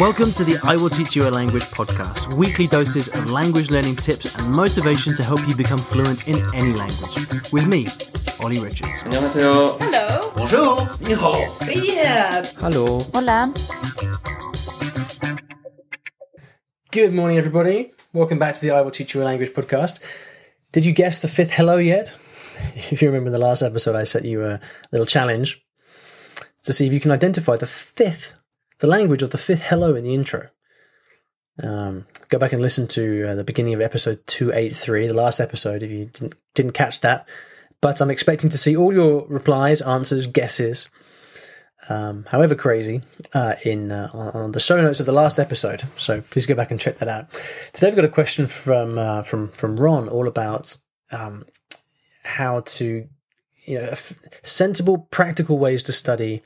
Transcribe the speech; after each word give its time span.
Welcome 0.00 0.32
to 0.32 0.42
the 0.42 0.58
I 0.64 0.74
Will 0.74 0.90
Teach 0.90 1.14
You 1.14 1.28
a 1.28 1.30
Language 1.30 1.62
podcast, 1.70 2.34
weekly 2.34 2.66
doses 2.66 3.06
of 3.06 3.30
language 3.30 3.70
learning 3.70 3.94
tips 3.94 4.34
and 4.36 4.52
motivation 4.52 5.14
to 5.14 5.22
help 5.22 5.46
you 5.46 5.54
become 5.54 5.78
fluent 5.78 6.26
in 6.26 6.42
any 6.52 6.72
language. 6.72 7.14
With 7.52 7.68
me, 7.68 7.86
Olly 8.42 8.58
Richards. 8.58 9.04
안녕하세요. 9.04 9.78
Hello. 9.78 10.32
Bonjour. 10.34 10.76
Ni. 11.00 11.94
Yeah. 11.94 12.44
Hello. 12.58 12.98
Hola. 13.14 13.54
Good 16.90 17.12
morning, 17.14 17.38
everybody. 17.38 17.92
Welcome 18.12 18.40
back 18.40 18.54
to 18.54 18.60
the 18.60 18.72
I 18.72 18.80
Will 18.80 18.90
Teach 18.90 19.14
You 19.14 19.22
a 19.22 19.24
Language 19.24 19.54
podcast. 19.54 20.00
Did 20.72 20.84
you 20.84 20.92
guess 20.92 21.20
the 21.20 21.28
fifth 21.28 21.52
hello 21.52 21.76
yet? 21.76 22.18
If 22.90 23.00
you 23.00 23.08
remember 23.08 23.30
the 23.30 23.38
last 23.38 23.62
episode, 23.62 23.94
I 23.94 24.02
set 24.02 24.24
you 24.24 24.42
a 24.44 24.58
little 24.90 25.06
challenge 25.06 25.64
to 26.64 26.72
see 26.72 26.86
if 26.88 26.92
you 26.92 26.98
can 26.98 27.12
identify 27.12 27.56
the 27.56 27.66
fifth 27.66 28.34
the 28.84 28.90
language 28.90 29.22
of 29.22 29.30
the 29.30 29.38
fifth 29.38 29.62
hello 29.62 29.94
in 29.94 30.04
the 30.04 30.12
intro. 30.12 30.50
Um, 31.62 32.06
go 32.28 32.38
back 32.38 32.52
and 32.52 32.60
listen 32.60 32.86
to 32.88 33.30
uh, 33.30 33.34
the 33.34 33.42
beginning 33.42 33.72
of 33.72 33.80
episode 33.80 34.26
283, 34.26 35.06
the 35.06 35.14
last 35.14 35.40
episode, 35.40 35.82
if 35.82 35.90
you 35.90 36.04
didn't, 36.04 36.34
didn't 36.54 36.72
catch 36.72 37.00
that. 37.00 37.26
But 37.80 38.02
I'm 38.02 38.10
expecting 38.10 38.50
to 38.50 38.58
see 38.58 38.76
all 38.76 38.92
your 38.92 39.26
replies, 39.26 39.80
answers, 39.80 40.26
guesses, 40.26 40.90
um, 41.88 42.26
however 42.28 42.54
crazy, 42.54 43.00
uh, 43.32 43.54
in 43.64 43.90
uh, 43.90 44.10
on, 44.12 44.52
the 44.52 44.60
show 44.60 44.78
notes 44.78 45.00
of 45.00 45.06
the 45.06 45.12
last 45.12 45.38
episode. 45.38 45.84
So 45.96 46.20
please 46.20 46.44
go 46.44 46.54
back 46.54 46.70
and 46.70 46.78
check 46.78 46.98
that 46.98 47.08
out. 47.08 47.32
Today 47.72 47.88
we've 47.88 47.96
got 47.96 48.04
a 48.04 48.08
question 48.10 48.46
from 48.46 48.98
uh, 48.98 49.22
from 49.22 49.48
from 49.52 49.76
Ron, 49.76 50.10
all 50.10 50.28
about 50.28 50.76
um, 51.10 51.46
how 52.22 52.60
to, 52.60 53.08
you 53.66 53.78
know, 53.78 53.88
f- 53.92 54.12
sensible, 54.42 55.08
practical 55.10 55.58
ways 55.58 55.82
to 55.84 55.92
study 55.92 56.42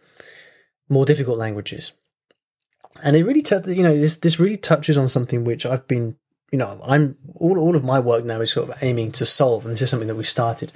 more 0.88 1.04
difficult 1.04 1.36
languages. 1.36 1.94
And 3.02 3.16
it 3.16 3.24
really, 3.24 3.42
t- 3.42 3.56
you 3.66 3.82
know, 3.82 3.96
this 3.96 4.16
this 4.18 4.40
really 4.40 4.56
touches 4.56 4.98
on 4.98 5.08
something 5.08 5.44
which 5.44 5.64
I've 5.64 5.86
been, 5.86 6.16
you 6.50 6.58
know, 6.58 6.80
I'm 6.84 7.16
all 7.34 7.58
all 7.58 7.76
of 7.76 7.84
my 7.84 8.00
work 8.00 8.24
now 8.24 8.40
is 8.40 8.52
sort 8.52 8.68
of 8.68 8.76
aiming 8.82 9.12
to 9.12 9.26
solve, 9.26 9.64
and 9.64 9.72
this 9.72 9.82
is 9.82 9.90
something 9.90 10.08
that 10.08 10.16
we 10.16 10.24
started 10.24 10.72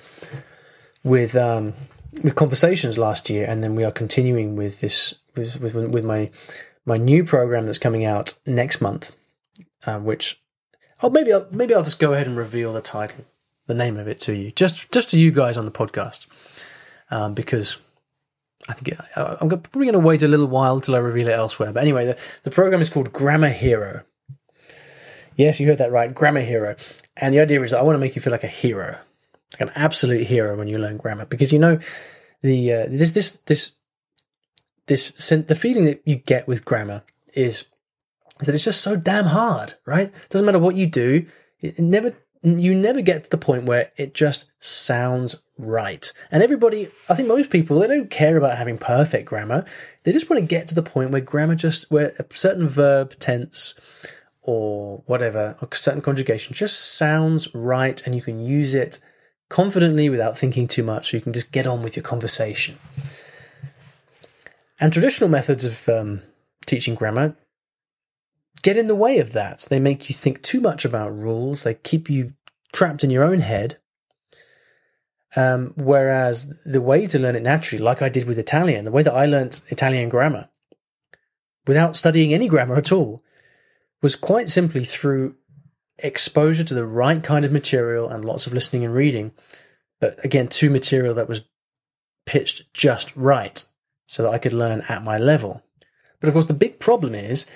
with 1.02 1.36
um, 1.36 1.74
with 2.22 2.34
conversations 2.34 2.98
last 2.98 3.28
year, 3.30 3.46
and 3.48 3.62
then 3.62 3.74
we 3.74 3.84
are 3.84 3.90
continuing 3.90 4.56
with 4.56 4.80
this 4.80 5.14
with 5.36 5.60
with, 5.60 5.74
with 5.74 6.04
my 6.04 6.30
my 6.84 6.96
new 6.96 7.24
program 7.24 7.66
that's 7.66 7.78
coming 7.78 8.04
out 8.04 8.34
next 8.46 8.80
month, 8.80 9.14
uh, 9.86 9.98
which 9.98 10.40
oh 11.02 11.10
maybe 11.10 11.32
I'll, 11.32 11.46
maybe 11.50 11.74
I'll 11.74 11.84
just 11.84 12.00
go 12.00 12.12
ahead 12.12 12.26
and 12.26 12.36
reveal 12.36 12.72
the 12.72 12.80
title, 12.80 13.24
the 13.66 13.74
name 13.74 13.96
of 13.96 14.06
it 14.06 14.18
to 14.20 14.34
you, 14.34 14.50
just 14.50 14.92
just 14.92 15.10
to 15.10 15.20
you 15.20 15.30
guys 15.30 15.56
on 15.56 15.64
the 15.64 15.72
podcast, 15.72 16.26
um, 17.10 17.34
because 17.34 17.78
I 18.68 18.74
think 18.74 18.88
it, 18.88 19.00
I- 19.16 19.36
I'm 19.40 19.48
probably 19.48 19.86
going 19.86 19.92
to 19.92 19.98
wait 19.98 20.22
a 20.22 20.28
little 20.28 20.46
while 20.48 20.80
till 20.80 20.94
I 20.94 20.98
reveal 20.98 21.28
it 21.28 21.32
elsewhere. 21.34 21.72
But 21.72 21.82
anyway, 21.82 22.06
the, 22.06 22.20
the 22.44 22.50
program 22.50 22.80
is 22.80 22.90
called 22.90 23.12
Grammar 23.12 23.48
Hero. 23.50 24.02
Yes, 25.36 25.60
you 25.60 25.66
heard 25.66 25.78
that 25.78 25.90
right, 25.92 26.14
Grammar 26.14 26.40
Hero. 26.42 26.76
And 27.16 27.34
the 27.34 27.40
idea 27.40 27.60
is 27.62 27.70
that 27.70 27.80
I 27.80 27.82
want 27.82 27.94
to 27.94 28.00
make 28.00 28.14
you 28.16 28.22
feel 28.22 28.30
like 28.32 28.44
a 28.44 28.48
hero, 28.48 28.98
like 29.52 29.60
an 29.60 29.72
absolute 29.74 30.26
hero 30.26 30.56
when 30.56 30.68
you 30.68 30.78
learn 30.78 30.96
grammar, 30.96 31.26
because 31.26 31.52
you 31.52 31.58
know 31.58 31.78
the 32.42 32.72
uh, 32.72 32.86
this 32.88 33.12
this 33.12 33.38
this 33.40 33.76
this 34.86 35.10
the 35.28 35.54
feeling 35.54 35.84
that 35.84 36.02
you 36.04 36.16
get 36.16 36.48
with 36.48 36.64
grammar 36.64 37.02
is 37.34 37.66
is 38.40 38.46
that 38.46 38.54
it's 38.54 38.64
just 38.64 38.80
so 38.80 38.96
damn 38.96 39.26
hard, 39.26 39.74
right? 39.86 40.12
Doesn't 40.30 40.44
matter 40.46 40.58
what 40.58 40.74
you 40.74 40.86
do, 40.86 41.26
it 41.60 41.78
never 41.78 42.14
you 42.42 42.74
never 42.74 43.00
get 43.02 43.24
to 43.24 43.30
the 43.30 43.38
point 43.38 43.64
where 43.64 43.92
it 43.96 44.14
just 44.14 44.50
sounds 44.58 45.42
right. 45.62 46.12
And 46.30 46.42
everybody, 46.42 46.88
I 47.08 47.14
think 47.14 47.28
most 47.28 47.50
people, 47.50 47.78
they 47.78 47.86
don't 47.86 48.10
care 48.10 48.36
about 48.36 48.58
having 48.58 48.78
perfect 48.78 49.26
grammar. 49.26 49.64
They 50.02 50.12
just 50.12 50.28
want 50.28 50.40
to 50.40 50.46
get 50.46 50.68
to 50.68 50.74
the 50.74 50.82
point 50.82 51.10
where 51.10 51.20
grammar 51.20 51.54
just 51.54 51.90
where 51.90 52.12
a 52.18 52.24
certain 52.34 52.68
verb, 52.68 53.14
tense, 53.18 53.74
or 54.42 55.02
whatever, 55.06 55.56
or 55.62 55.68
certain 55.72 56.02
conjugation 56.02 56.54
just 56.54 56.96
sounds 56.96 57.54
right, 57.54 58.04
and 58.04 58.14
you 58.14 58.20
can 58.20 58.44
use 58.44 58.74
it 58.74 58.98
confidently 59.48 60.08
without 60.08 60.36
thinking 60.36 60.66
too 60.66 60.82
much. 60.82 61.10
So 61.10 61.16
you 61.16 61.22
can 61.22 61.32
just 61.32 61.52
get 61.52 61.66
on 61.66 61.82
with 61.82 61.96
your 61.96 62.02
conversation. 62.02 62.76
And 64.80 64.92
traditional 64.92 65.30
methods 65.30 65.64
of 65.64 65.88
um, 65.88 66.22
teaching 66.66 66.96
grammar 66.96 67.36
get 68.62 68.76
in 68.76 68.86
the 68.86 68.94
way 68.94 69.18
of 69.18 69.32
that. 69.32 69.66
They 69.68 69.78
make 69.78 70.08
you 70.08 70.14
think 70.14 70.42
too 70.42 70.60
much 70.60 70.84
about 70.84 71.16
rules. 71.16 71.64
They 71.64 71.74
keep 71.74 72.08
you 72.08 72.32
trapped 72.72 73.04
in 73.04 73.10
your 73.10 73.24
own 73.24 73.40
head. 73.40 73.78
Um, 75.34 75.72
whereas 75.76 76.62
the 76.64 76.82
way 76.82 77.06
to 77.06 77.18
learn 77.18 77.36
it 77.36 77.42
naturally, 77.42 77.82
like 77.82 78.02
I 78.02 78.10
did 78.10 78.26
with 78.26 78.38
Italian, 78.38 78.84
the 78.84 78.90
way 78.90 79.02
that 79.02 79.14
I 79.14 79.24
learnt 79.24 79.62
Italian 79.68 80.08
grammar, 80.08 80.50
without 81.66 81.96
studying 81.96 82.34
any 82.34 82.48
grammar 82.48 82.76
at 82.76 82.92
all, 82.92 83.22
was 84.02 84.16
quite 84.16 84.50
simply 84.50 84.84
through 84.84 85.36
exposure 85.98 86.64
to 86.64 86.74
the 86.74 86.86
right 86.86 87.22
kind 87.22 87.44
of 87.44 87.52
material 87.52 88.08
and 88.08 88.24
lots 88.24 88.46
of 88.46 88.52
listening 88.52 88.84
and 88.84 88.94
reading. 88.94 89.32
But 90.00 90.22
again, 90.24 90.48
to 90.48 90.68
material 90.68 91.14
that 91.14 91.28
was 91.28 91.48
pitched 92.26 92.72
just 92.74 93.14
right 93.16 93.64
so 94.06 94.24
that 94.24 94.32
I 94.32 94.38
could 94.38 94.52
learn 94.52 94.82
at 94.88 95.04
my 95.04 95.16
level. 95.16 95.62
But 96.20 96.28
of 96.28 96.34
course, 96.34 96.46
the 96.46 96.54
big 96.54 96.78
problem 96.78 97.14
is, 97.14 97.46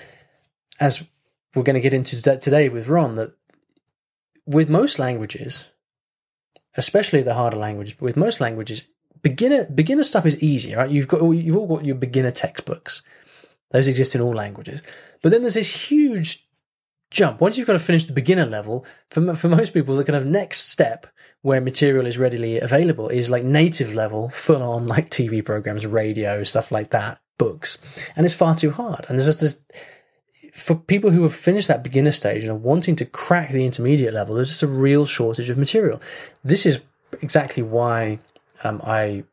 as 0.80 1.08
we're 1.54 1.62
going 1.62 1.74
to 1.74 1.80
get 1.80 1.94
into 1.94 2.16
today- 2.16 2.38
today 2.38 2.68
with 2.68 2.88
Ron, 2.88 3.16
that 3.16 3.32
with 4.46 4.70
most 4.70 4.98
languages, 4.98 5.72
especially 6.76 7.22
the 7.22 7.34
harder 7.34 7.56
languages, 7.56 7.94
but 7.94 8.04
with 8.04 8.16
most 8.16 8.40
languages, 8.40 8.86
beginner 9.22 9.64
beginner 9.64 10.02
stuff 10.02 10.26
is 10.26 10.42
easy, 10.42 10.74
right? 10.74 10.90
You've 10.90 11.08
got 11.08 11.22
you've 11.22 11.56
all 11.56 11.66
got 11.66 11.84
your 11.84 11.96
beginner 11.96 12.30
textbooks; 12.30 13.02
those 13.70 13.88
exist 13.88 14.14
in 14.14 14.20
all 14.20 14.34
languages. 14.34 14.82
But 15.22 15.32
then 15.32 15.42
there's 15.42 15.54
this 15.54 15.90
huge 15.90 16.46
jump. 17.10 17.40
Once 17.40 17.56
you've 17.56 17.66
got 17.66 17.74
to 17.74 17.78
finish 17.78 18.04
the 18.04 18.12
beginner 18.12 18.46
level, 18.46 18.86
for 19.10 19.34
for 19.34 19.48
most 19.48 19.72
people, 19.72 19.96
the 19.96 20.04
kind 20.04 20.16
of 20.16 20.26
next 20.26 20.68
step 20.70 21.06
where 21.42 21.60
material 21.60 22.06
is 22.06 22.18
readily 22.18 22.58
available 22.58 23.08
is 23.08 23.30
like 23.30 23.44
native 23.44 23.94
level, 23.94 24.28
full 24.28 24.62
on 24.62 24.86
like 24.86 25.10
TV 25.10 25.44
programs, 25.44 25.86
radio, 25.86 26.42
stuff 26.42 26.72
like 26.72 26.90
that, 26.90 27.20
books, 27.38 27.78
and 28.16 28.24
it's 28.24 28.34
far 28.34 28.54
too 28.54 28.70
hard. 28.70 29.06
And 29.08 29.18
there's 29.18 29.26
just 29.26 29.40
this 29.40 29.64
for 30.56 30.74
people 30.74 31.10
who 31.10 31.22
have 31.22 31.34
finished 31.34 31.68
that 31.68 31.84
beginner 31.84 32.10
stage 32.10 32.42
and 32.42 32.50
are 32.50 32.54
wanting 32.54 32.96
to 32.96 33.04
crack 33.04 33.50
the 33.50 33.66
intermediate 33.66 34.14
level, 34.14 34.34
there's 34.34 34.48
just 34.48 34.62
a 34.62 34.66
real 34.66 35.04
shortage 35.04 35.50
of 35.50 35.58
material. 35.58 36.00
This 36.42 36.64
is 36.64 36.80
exactly 37.20 37.62
why 37.62 38.20
um, 38.64 38.80
I 38.82 39.24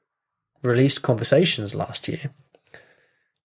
released 0.64 1.02
Conversations 1.02 1.74
last 1.74 2.10
year 2.10 2.32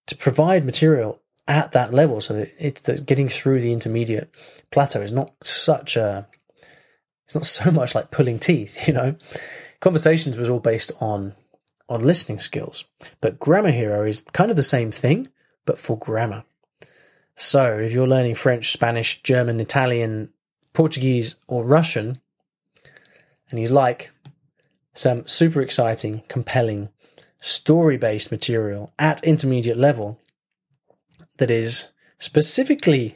to 0.07 0.17
provide 0.17 0.65
material 0.65 1.21
at 1.47 1.71
that 1.71 1.93
level 1.93 2.19
so 2.19 2.33
that, 2.33 2.49
it, 2.59 2.83
that 2.83 3.05
getting 3.05 3.29
through 3.29 3.61
the 3.61 3.71
intermediate 3.71 4.29
plateau 4.71 5.01
is 5.01 5.11
not 5.11 5.31
such 5.41 5.95
a 5.95 6.27
it's 7.25 7.35
not 7.35 7.45
so 7.63 7.71
much 7.71 7.95
like 7.95 8.11
pulling 8.11 8.37
teeth 8.39 8.87
you 8.87 8.93
know 8.93 9.15
conversations 9.79 10.37
was 10.37 10.49
all 10.49 10.59
based 10.59 10.91
on 10.99 11.33
on 11.87 12.03
listening 12.03 12.39
skills 12.39 12.85
but 13.19 13.39
grammar 13.39 13.71
hero 13.71 14.05
is 14.05 14.21
kind 14.31 14.51
of 14.51 14.57
the 14.57 14.63
same 14.63 14.91
thing 14.91 15.25
but 15.65 15.79
for 15.79 15.97
grammar 15.97 16.43
so 17.39 17.77
if 17.77 17.93
you're 17.93 18.07
learning 18.07 18.35
french 18.35 18.71
spanish 18.71 19.21
german 19.21 19.59
italian 19.59 20.29
portuguese 20.73 21.35
or 21.47 21.63
russian 21.63 22.19
and 23.49 23.59
you'd 23.59 23.71
like 23.71 24.11
some 24.93 25.25
super 25.27 25.61
exciting 25.61 26.21
compelling 26.27 26.89
story 27.39 27.97
based 27.97 28.31
material 28.31 28.91
at 28.99 29.23
intermediate 29.23 29.77
level 29.77 30.19
that 31.37 31.49
is 31.49 31.89
specifically 32.17 33.15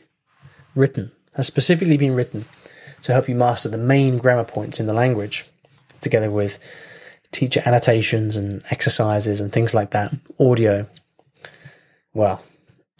written, 0.75 1.11
has 1.35 1.45
specifically 1.45 1.97
been 1.97 2.15
written 2.15 2.45
to 3.01 3.11
help 3.11 3.27
you 3.27 3.35
master 3.35 3.69
the 3.69 3.77
main 3.77 4.17
grammar 4.17 4.45
points 4.45 4.79
in 4.79 4.87
the 4.87 4.93
language, 4.93 5.45
together 5.99 6.31
with 6.31 6.57
teacher 7.31 7.61
annotations 7.65 8.35
and 8.35 8.63
exercises 8.71 9.41
and 9.41 9.51
things 9.51 9.73
like 9.73 9.91
that, 9.91 10.13
audio. 10.39 10.87
Well, 12.13 12.43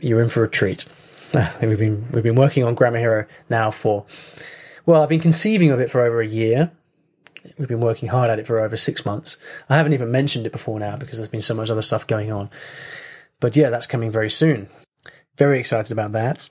you're 0.01 0.21
in 0.21 0.29
for 0.29 0.43
a 0.43 0.49
treat. 0.49 0.85
We've 1.61 1.79
been 1.79 2.07
we've 2.11 2.23
been 2.23 2.35
working 2.35 2.63
on 2.63 2.75
Grammar 2.75 2.99
Hero 2.99 3.25
now 3.49 3.71
for 3.71 4.05
well, 4.85 5.01
I've 5.01 5.09
been 5.09 5.19
conceiving 5.19 5.71
of 5.71 5.79
it 5.79 5.89
for 5.89 6.01
over 6.01 6.21
a 6.21 6.27
year. 6.27 6.71
We've 7.57 7.67
been 7.67 7.79
working 7.79 8.09
hard 8.09 8.29
at 8.29 8.39
it 8.39 8.45
for 8.45 8.59
over 8.59 8.75
six 8.75 9.05
months. 9.05 9.37
I 9.69 9.75
haven't 9.75 9.93
even 9.93 10.11
mentioned 10.11 10.45
it 10.45 10.51
before 10.51 10.79
now 10.79 10.95
because 10.95 11.17
there's 11.17 11.29
been 11.29 11.41
so 11.41 11.55
much 11.55 11.69
other 11.69 11.81
stuff 11.81 12.05
going 12.05 12.31
on. 12.31 12.49
But 13.39 13.55
yeah, 13.55 13.69
that's 13.69 13.87
coming 13.87 14.11
very 14.11 14.29
soon. 14.29 14.67
Very 15.37 15.59
excited 15.59 15.91
about 15.91 16.11
that. 16.11 16.49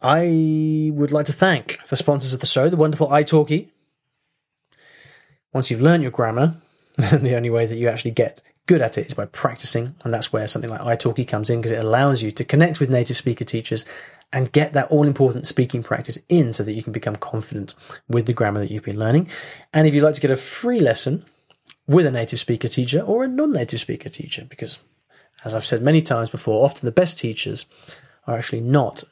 I 0.00 0.90
would 0.92 1.12
like 1.12 1.26
to 1.26 1.32
thank 1.32 1.84
the 1.88 1.96
sponsors 1.96 2.32
of 2.32 2.40
the 2.40 2.46
show, 2.46 2.68
the 2.68 2.76
wonderful 2.76 3.08
italki. 3.08 3.70
Once 5.52 5.70
you've 5.70 5.82
learned 5.82 6.02
your 6.02 6.12
grammar, 6.12 6.56
the 6.96 7.34
only 7.34 7.50
way 7.50 7.66
that 7.66 7.76
you 7.76 7.88
actually 7.88 8.12
get 8.12 8.40
good 8.66 8.82
at 8.82 8.98
it 8.98 9.06
is 9.06 9.14
by 9.14 9.26
practicing, 9.26 9.94
and 10.04 10.12
that's 10.12 10.32
where 10.32 10.46
something 10.46 10.70
like 10.70 10.80
italki 10.80 11.26
comes 11.26 11.50
in 11.50 11.60
because 11.60 11.72
it 11.72 11.84
allows 11.84 12.22
you 12.22 12.30
to 12.32 12.44
connect 12.44 12.80
with 12.80 12.90
native 12.90 13.16
speaker 13.16 13.44
teachers 13.44 13.84
and 14.32 14.52
get 14.52 14.72
that 14.72 14.90
all 14.90 15.06
important 15.06 15.46
speaking 15.46 15.82
practice 15.82 16.18
in 16.28 16.52
so 16.52 16.62
that 16.62 16.72
you 16.72 16.82
can 16.82 16.92
become 16.92 17.16
confident 17.16 17.74
with 18.08 18.26
the 18.26 18.32
grammar 18.32 18.60
that 18.60 18.70
you've 18.70 18.82
been 18.82 18.98
learning. 18.98 19.28
And 19.72 19.86
if 19.86 19.94
you'd 19.94 20.02
like 20.02 20.14
to 20.14 20.20
get 20.20 20.30
a 20.30 20.36
free 20.36 20.80
lesson 20.80 21.24
with 21.86 22.06
a 22.06 22.10
native 22.10 22.40
speaker 22.40 22.68
teacher 22.68 23.00
or 23.00 23.24
a 23.24 23.28
non 23.28 23.52
native 23.52 23.80
speaker 23.80 24.08
teacher, 24.08 24.44
because 24.48 24.80
as 25.44 25.54
I've 25.54 25.64
said 25.64 25.82
many 25.82 26.02
times 26.02 26.30
before, 26.30 26.64
often 26.64 26.86
the 26.86 26.92
best 26.92 27.18
teachers 27.18 27.66
are 28.26 28.36
actually 28.36 28.62
not 28.62 29.04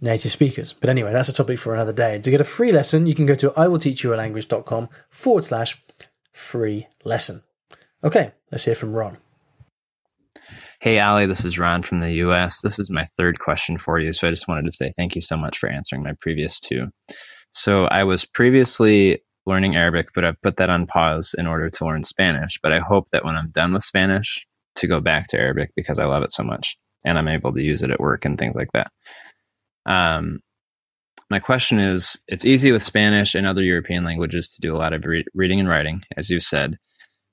native 0.00 0.32
speakers. 0.32 0.74
But 0.74 0.90
anyway, 0.90 1.12
that's 1.12 1.28
a 1.28 1.32
topic 1.32 1.58
for 1.58 1.72
another 1.72 1.92
day. 1.92 2.18
To 2.18 2.30
get 2.30 2.40
a 2.40 2.44
free 2.44 2.72
lesson, 2.72 3.06
you 3.06 3.14
can 3.14 3.24
go 3.24 3.34
to 3.36 3.50
iwillteachyoualanguage.com 3.50 4.88
forward 5.08 5.44
slash 5.44 5.82
free 6.32 6.88
lesson. 7.04 7.42
Okay, 8.04 8.32
let's 8.50 8.64
hear 8.64 8.74
from 8.74 8.92
Ron. 8.92 9.18
Hey, 10.80 11.00
Olly, 11.00 11.26
this 11.26 11.44
is 11.44 11.58
Ron 11.58 11.82
from 11.82 12.00
the 12.00 12.12
US. 12.24 12.60
This 12.60 12.78
is 12.78 12.90
my 12.90 13.04
third 13.04 13.38
question 13.38 13.78
for 13.78 13.98
you. 13.98 14.12
So 14.12 14.26
I 14.26 14.30
just 14.30 14.48
wanted 14.48 14.64
to 14.64 14.72
say 14.72 14.92
thank 14.96 15.14
you 15.14 15.20
so 15.20 15.36
much 15.36 15.58
for 15.58 15.68
answering 15.68 16.02
my 16.02 16.14
previous 16.20 16.58
two. 16.58 16.88
So 17.50 17.84
I 17.84 18.04
was 18.04 18.24
previously 18.24 19.22
learning 19.46 19.76
Arabic, 19.76 20.08
but 20.14 20.24
I've 20.24 20.40
put 20.42 20.56
that 20.56 20.70
on 20.70 20.86
pause 20.86 21.34
in 21.36 21.46
order 21.46 21.70
to 21.70 21.84
learn 21.84 22.02
Spanish. 22.02 22.58
But 22.62 22.72
I 22.72 22.80
hope 22.80 23.10
that 23.10 23.24
when 23.24 23.36
I'm 23.36 23.50
done 23.50 23.72
with 23.72 23.84
Spanish, 23.84 24.46
to 24.76 24.86
go 24.86 25.00
back 25.00 25.26
to 25.28 25.38
Arabic 25.38 25.70
because 25.76 25.98
I 25.98 26.06
love 26.06 26.22
it 26.22 26.32
so 26.32 26.42
much 26.42 26.76
and 27.04 27.18
I'm 27.18 27.28
able 27.28 27.52
to 27.52 27.62
use 27.62 27.82
it 27.82 27.90
at 27.90 28.00
work 28.00 28.24
and 28.24 28.38
things 28.38 28.54
like 28.54 28.70
that. 28.72 28.90
Um, 29.86 30.40
my 31.30 31.40
question 31.40 31.78
is 31.78 32.18
it's 32.28 32.44
easy 32.44 32.72
with 32.72 32.82
Spanish 32.82 33.34
and 33.34 33.46
other 33.46 33.62
European 33.62 34.04
languages 34.04 34.50
to 34.50 34.60
do 34.60 34.74
a 34.74 34.78
lot 34.78 34.92
of 34.92 35.04
re- 35.04 35.24
reading 35.34 35.60
and 35.60 35.68
writing, 35.68 36.02
as 36.16 36.30
you've 36.30 36.42
said. 36.42 36.76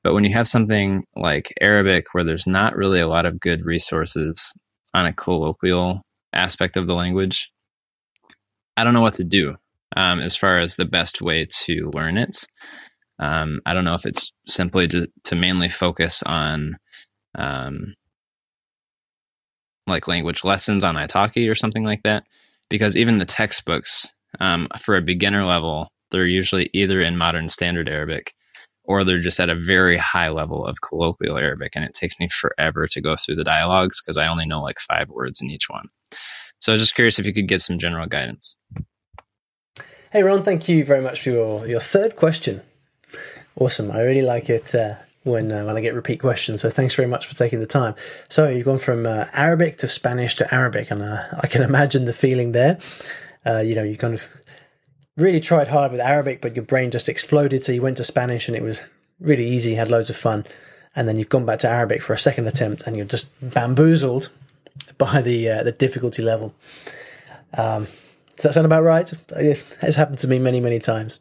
But 0.04 0.14
when 0.14 0.24
you 0.24 0.34
have 0.34 0.48
something 0.48 1.06
like 1.16 1.54
Arabic, 1.60 2.06
where 2.14 2.24
there's 2.24 2.48
not 2.48 2.76
really 2.76 3.02
a 3.02 3.08
lot 3.08 3.26
of 3.26 3.40
good 3.40 3.66
resources 3.66 4.54
on 4.94 5.06
a 5.06 5.14
colloquial 5.14 6.02
aspect 6.34 6.78
of 6.78 6.88
the 6.88 6.96
language, 6.96 7.52
I 8.78 8.84
don't 8.84 8.94
know 8.94 9.02
what 9.02 9.16
to 9.16 9.26
do 9.26 9.56
um, 9.96 10.20
as 10.20 10.36
far 10.36 10.58
as 10.58 10.76
the 10.76 10.86
best 10.86 11.22
way 11.22 11.46
to 11.66 11.92
learn 11.94 12.18
it. 12.18 12.46
Um, 13.20 13.60
I 13.66 13.74
don't 13.74 13.84
know 13.84 13.96
if 13.96 14.06
it's 14.06 14.32
simply 14.48 14.88
to, 14.88 15.08
to 15.26 15.36
mainly 15.36 15.68
focus 15.68 16.24
on 16.24 16.78
um, 17.36 17.94
like 19.86 20.08
language 20.08 20.46
lessons 20.46 20.86
on 20.86 20.96
Italki 20.96 21.52
or 21.52 21.56
something 21.56 21.84
like 21.84 22.04
that, 22.04 22.24
because 22.70 22.96
even 22.96 23.18
the 23.18 23.26
textbooks 23.26 24.08
um, 24.40 24.70
for 24.80 24.96
a 24.96 25.02
beginner 25.02 25.44
level, 25.44 25.90
they're 26.12 26.26
usually 26.26 26.70
either 26.74 27.02
in 27.02 27.18
modern 27.18 27.50
standard 27.50 27.90
Arabic 27.90 28.32
or 28.90 29.04
they're 29.04 29.20
just 29.20 29.40
at 29.40 29.52
a 29.52 29.56
very 29.56 29.98
high 29.98 30.30
level 30.30 30.66
of 30.66 30.82
colloquial 30.82 31.38
Arabic, 31.38 31.74
and 31.76 31.86
it 31.86 31.94
takes 31.94 32.20
me 32.20 32.28
forever 32.28 32.88
to 32.88 33.02
go 33.02 33.16
through 33.16 33.36
the 33.36 33.44
dialogues 33.44 34.02
because 34.02 34.18
I 34.18 34.28
only 34.28 34.48
know 34.48 34.64
like 34.64 34.80
five 34.80 35.10
words 35.10 35.42
in 35.42 35.52
each 35.52 35.70
one. 35.70 35.86
So 36.58 36.72
I 36.72 36.74
was 36.74 36.82
just 36.82 36.96
curious 36.96 37.20
if 37.20 37.28
you 37.28 37.34
could 37.34 37.48
get 37.48 37.62
some 37.62 37.78
general 37.78 38.08
guidance. 38.08 38.58
Hey 40.12 40.24
Ron, 40.24 40.42
thank 40.42 40.68
you 40.68 40.84
very 40.84 41.04
much 41.04 41.22
for 41.22 41.30
your, 41.30 41.68
your 41.68 41.80
third 41.80 42.16
question. 42.16 42.62
Awesome, 43.56 43.92
I 43.92 44.02
really 44.02 44.24
like 44.24 44.50
it 44.50 44.74
uh, 44.74 44.96
when 45.24 45.52
uh, 45.52 45.66
when 45.66 45.78
I 45.78 45.82
get 45.82 45.94
repeat 45.94 46.20
questions. 46.20 46.62
So 46.62 46.72
thanks 46.72 46.96
very 46.96 47.08
much 47.08 47.28
for 47.28 47.36
taking 47.36 47.60
the 47.60 47.68
time. 47.68 47.94
So 48.28 48.50
you've 48.50 48.66
gone 48.66 48.80
from 48.80 49.06
uh, 49.06 49.26
Arabic 49.34 49.78
to 49.78 49.88
Spanish 49.88 50.36
to 50.38 50.52
Arabic, 50.52 50.90
and 50.90 51.04
uh, 51.04 51.26
I 51.40 51.46
can 51.46 51.62
imagine 51.72 52.06
the 52.06 52.14
feeling 52.14 52.54
there. 52.54 52.80
Uh, 53.46 53.60
you 53.60 53.76
know, 53.76 53.84
you 53.84 53.98
kind 53.98 54.16
of 54.16 54.26
really 55.20 55.40
tried 55.40 55.68
hard 55.68 55.92
with 55.92 56.02
Arabic, 56.02 56.42
but 56.42 56.56
your 56.56 56.66
brain 56.66 56.92
just 56.92 57.10
exploded. 57.10 57.64
So 57.64 57.72
you 57.72 57.82
went 57.82 57.98
to 57.98 58.04
Spanish 58.04 58.48
and 58.48 58.56
it 58.56 58.64
was 58.64 58.84
really 59.20 59.48
easy, 59.48 59.76
had 59.76 59.90
loads 59.90 60.10
of 60.10 60.16
fun. 60.16 60.46
And 60.96 61.08
then 61.08 61.18
you've 61.18 61.30
gone 61.30 61.46
back 61.46 61.60
to 61.60 61.70
Arabic 61.70 62.02
for 62.02 62.14
a 62.14 62.18
second 62.18 62.48
attempt 62.48 62.84
and 62.84 62.96
you're 62.96 63.06
just 63.06 63.30
bamboozled 63.54 64.30
by 64.98 65.22
the 65.22 65.50
uh, 65.50 65.64
the 65.64 65.72
difficulty 65.72 66.22
level. 66.22 66.54
Um, 67.58 67.88
does 68.36 68.44
that 68.44 68.54
sound 68.54 68.66
about 68.66 68.84
right? 68.84 69.12
It's 69.38 69.96
happened 69.96 70.20
to 70.20 70.28
me 70.28 70.40
many, 70.40 70.60
many 70.60 70.80
times. 70.80 71.20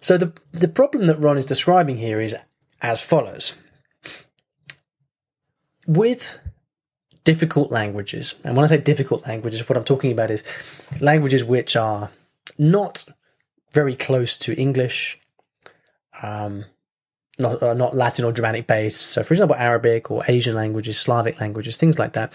So 0.00 0.18
the 0.18 0.32
the 0.52 0.68
problem 0.68 1.06
that 1.06 1.18
Ron 1.18 1.38
is 1.38 1.46
describing 1.46 1.98
here 1.98 2.20
is 2.20 2.36
as 2.80 3.00
follows. 3.00 3.56
With 5.86 6.38
difficult 7.24 7.70
languages, 7.70 8.38
and 8.44 8.56
when 8.56 8.64
I 8.64 8.68
say 8.68 8.78
difficult 8.78 9.26
languages, 9.26 9.68
what 9.68 9.76
I'm 9.76 9.84
talking 9.84 10.12
about 10.12 10.30
is 10.30 10.44
languages 11.00 11.44
which 11.44 11.76
are 11.76 12.10
not 12.58 13.06
very 13.72 13.94
close 13.94 14.36
to 14.38 14.54
English, 14.56 15.18
um, 16.22 16.64
not 17.38 17.62
uh, 17.62 17.74
not 17.74 17.96
Latin 17.96 18.24
or 18.24 18.32
Germanic 18.32 18.66
based. 18.66 19.00
So, 19.00 19.22
for 19.22 19.34
example, 19.34 19.56
Arabic 19.56 20.10
or 20.10 20.24
Asian 20.28 20.54
languages, 20.54 20.98
Slavic 20.98 21.40
languages, 21.40 21.76
things 21.76 21.98
like 21.98 22.12
that, 22.14 22.34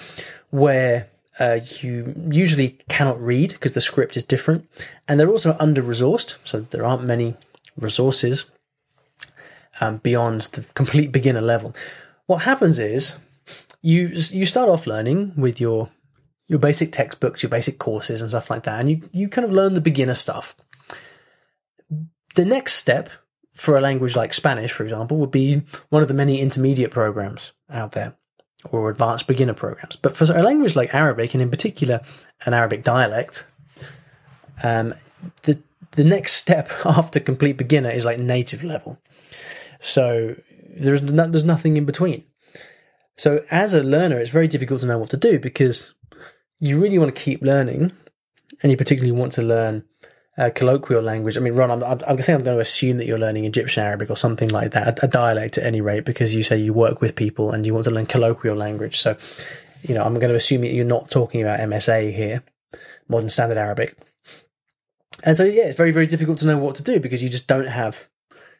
where 0.49 1.09
uh, 1.39 1.59
you 1.81 2.13
usually 2.29 2.77
cannot 2.89 3.21
read 3.21 3.51
because 3.51 3.73
the 3.73 3.81
script 3.81 4.15
is 4.15 4.23
different, 4.23 4.69
and 5.07 5.19
they're 5.19 5.29
also 5.29 5.55
under 5.59 5.81
resourced. 5.81 6.37
So 6.43 6.61
there 6.61 6.85
aren't 6.85 7.03
many 7.03 7.35
resources 7.77 8.45
um, 9.81 9.97
beyond 9.97 10.41
the 10.41 10.69
complete 10.73 11.11
beginner 11.11 11.41
level. 11.41 11.75
What 12.27 12.43
happens 12.43 12.79
is 12.79 13.19
you 13.81 14.07
you 14.07 14.45
start 14.45 14.69
off 14.69 14.87
learning 14.87 15.33
with 15.35 15.59
your 15.59 15.89
your 16.47 16.59
basic 16.59 16.91
textbooks, 16.91 17.41
your 17.43 17.49
basic 17.49 17.79
courses, 17.79 18.21
and 18.21 18.29
stuff 18.29 18.49
like 18.49 18.63
that, 18.63 18.79
and 18.79 18.89
you 18.89 19.09
you 19.11 19.27
kind 19.27 19.45
of 19.45 19.51
learn 19.51 19.73
the 19.73 19.81
beginner 19.81 20.13
stuff 20.13 20.55
the 22.35 22.45
next 22.45 22.73
step 22.73 23.09
for 23.53 23.77
a 23.77 23.81
language 23.81 24.15
like 24.15 24.33
Spanish, 24.33 24.71
for 24.71 24.83
example, 24.83 25.17
would 25.17 25.31
be 25.31 25.63
one 25.89 26.01
of 26.01 26.07
the 26.07 26.13
many 26.13 26.39
intermediate 26.39 26.91
programs 26.91 27.53
out 27.69 27.91
there 27.91 28.15
or 28.71 28.89
advanced 28.89 29.27
beginner 29.27 29.53
programs. 29.53 29.95
But 29.95 30.15
for 30.15 30.23
a 30.25 30.41
language 30.41 30.75
like 30.75 30.93
Arabic, 30.93 31.33
and 31.33 31.41
in 31.41 31.49
particular 31.49 32.01
an 32.45 32.53
Arabic 32.53 32.83
dialect, 32.83 33.45
um, 34.63 34.93
the 35.43 35.61
the 35.91 36.03
next 36.03 36.33
step 36.33 36.69
after 36.85 37.19
complete 37.19 37.57
beginner 37.57 37.89
is 37.89 38.05
like 38.05 38.19
native 38.19 38.63
level. 38.63 38.99
So 39.79 40.35
there's 40.75 41.11
no, 41.11 41.27
there's 41.27 41.43
nothing 41.43 41.77
in 41.77 41.85
between. 41.85 42.23
So 43.17 43.41
as 43.51 43.73
a 43.73 43.83
learner, 43.83 44.17
it's 44.17 44.31
very 44.31 44.47
difficult 44.47 44.81
to 44.81 44.87
know 44.87 44.97
what 44.97 45.11
to 45.11 45.17
do 45.17 45.39
because 45.39 45.93
you 46.59 46.81
really 46.81 46.97
want 46.97 47.15
to 47.15 47.21
keep 47.21 47.41
learning, 47.41 47.91
and 48.61 48.71
you 48.71 48.77
particularly 48.77 49.11
want 49.11 49.33
to 49.33 49.43
learn 49.43 49.83
uh, 50.37 50.49
colloquial 50.53 51.01
language. 51.01 51.37
I 51.37 51.39
mean, 51.39 51.53
Ron, 51.53 51.71
I'm, 51.71 51.83
I'm, 51.83 51.99
I 52.07 52.15
think 52.15 52.29
I'm 52.39 52.43
going 52.43 52.57
to 52.57 52.61
assume 52.61 52.97
that 52.97 53.05
you're 53.05 53.19
learning 53.19 53.45
Egyptian 53.45 53.83
Arabic 53.83 54.09
or 54.09 54.15
something 54.15 54.49
like 54.49 54.71
that, 54.71 54.99
a, 54.99 55.05
a, 55.05 55.07
dialect 55.07 55.57
at 55.57 55.65
any 55.65 55.81
rate, 55.81 56.05
because 56.05 56.33
you 56.33 56.43
say 56.43 56.57
you 56.57 56.73
work 56.73 57.01
with 57.01 57.15
people 57.15 57.51
and 57.51 57.65
you 57.65 57.73
want 57.73 57.85
to 57.85 57.91
learn 57.91 58.05
colloquial 58.05 58.55
language. 58.55 58.95
So, 58.95 59.15
you 59.83 59.93
know, 59.93 60.03
I'm 60.03 60.15
going 60.15 60.29
to 60.29 60.35
assume 60.35 60.61
that 60.61 60.73
you're 60.73 60.85
not 60.85 61.09
talking 61.09 61.41
about 61.41 61.59
MSA 61.59 62.15
here, 62.15 62.43
modern 63.07 63.29
standard 63.29 63.57
Arabic. 63.57 63.95
And 65.23 65.37
so, 65.37 65.43
yeah, 65.43 65.65
it's 65.65 65.77
very, 65.77 65.91
very 65.91 66.07
difficult 66.07 66.39
to 66.39 66.47
know 66.47 66.57
what 66.57 66.75
to 66.75 66.83
do 66.83 66.99
because 66.99 67.21
you 67.21 67.29
just 67.29 67.47
don't 67.47 67.67
have 67.67 68.09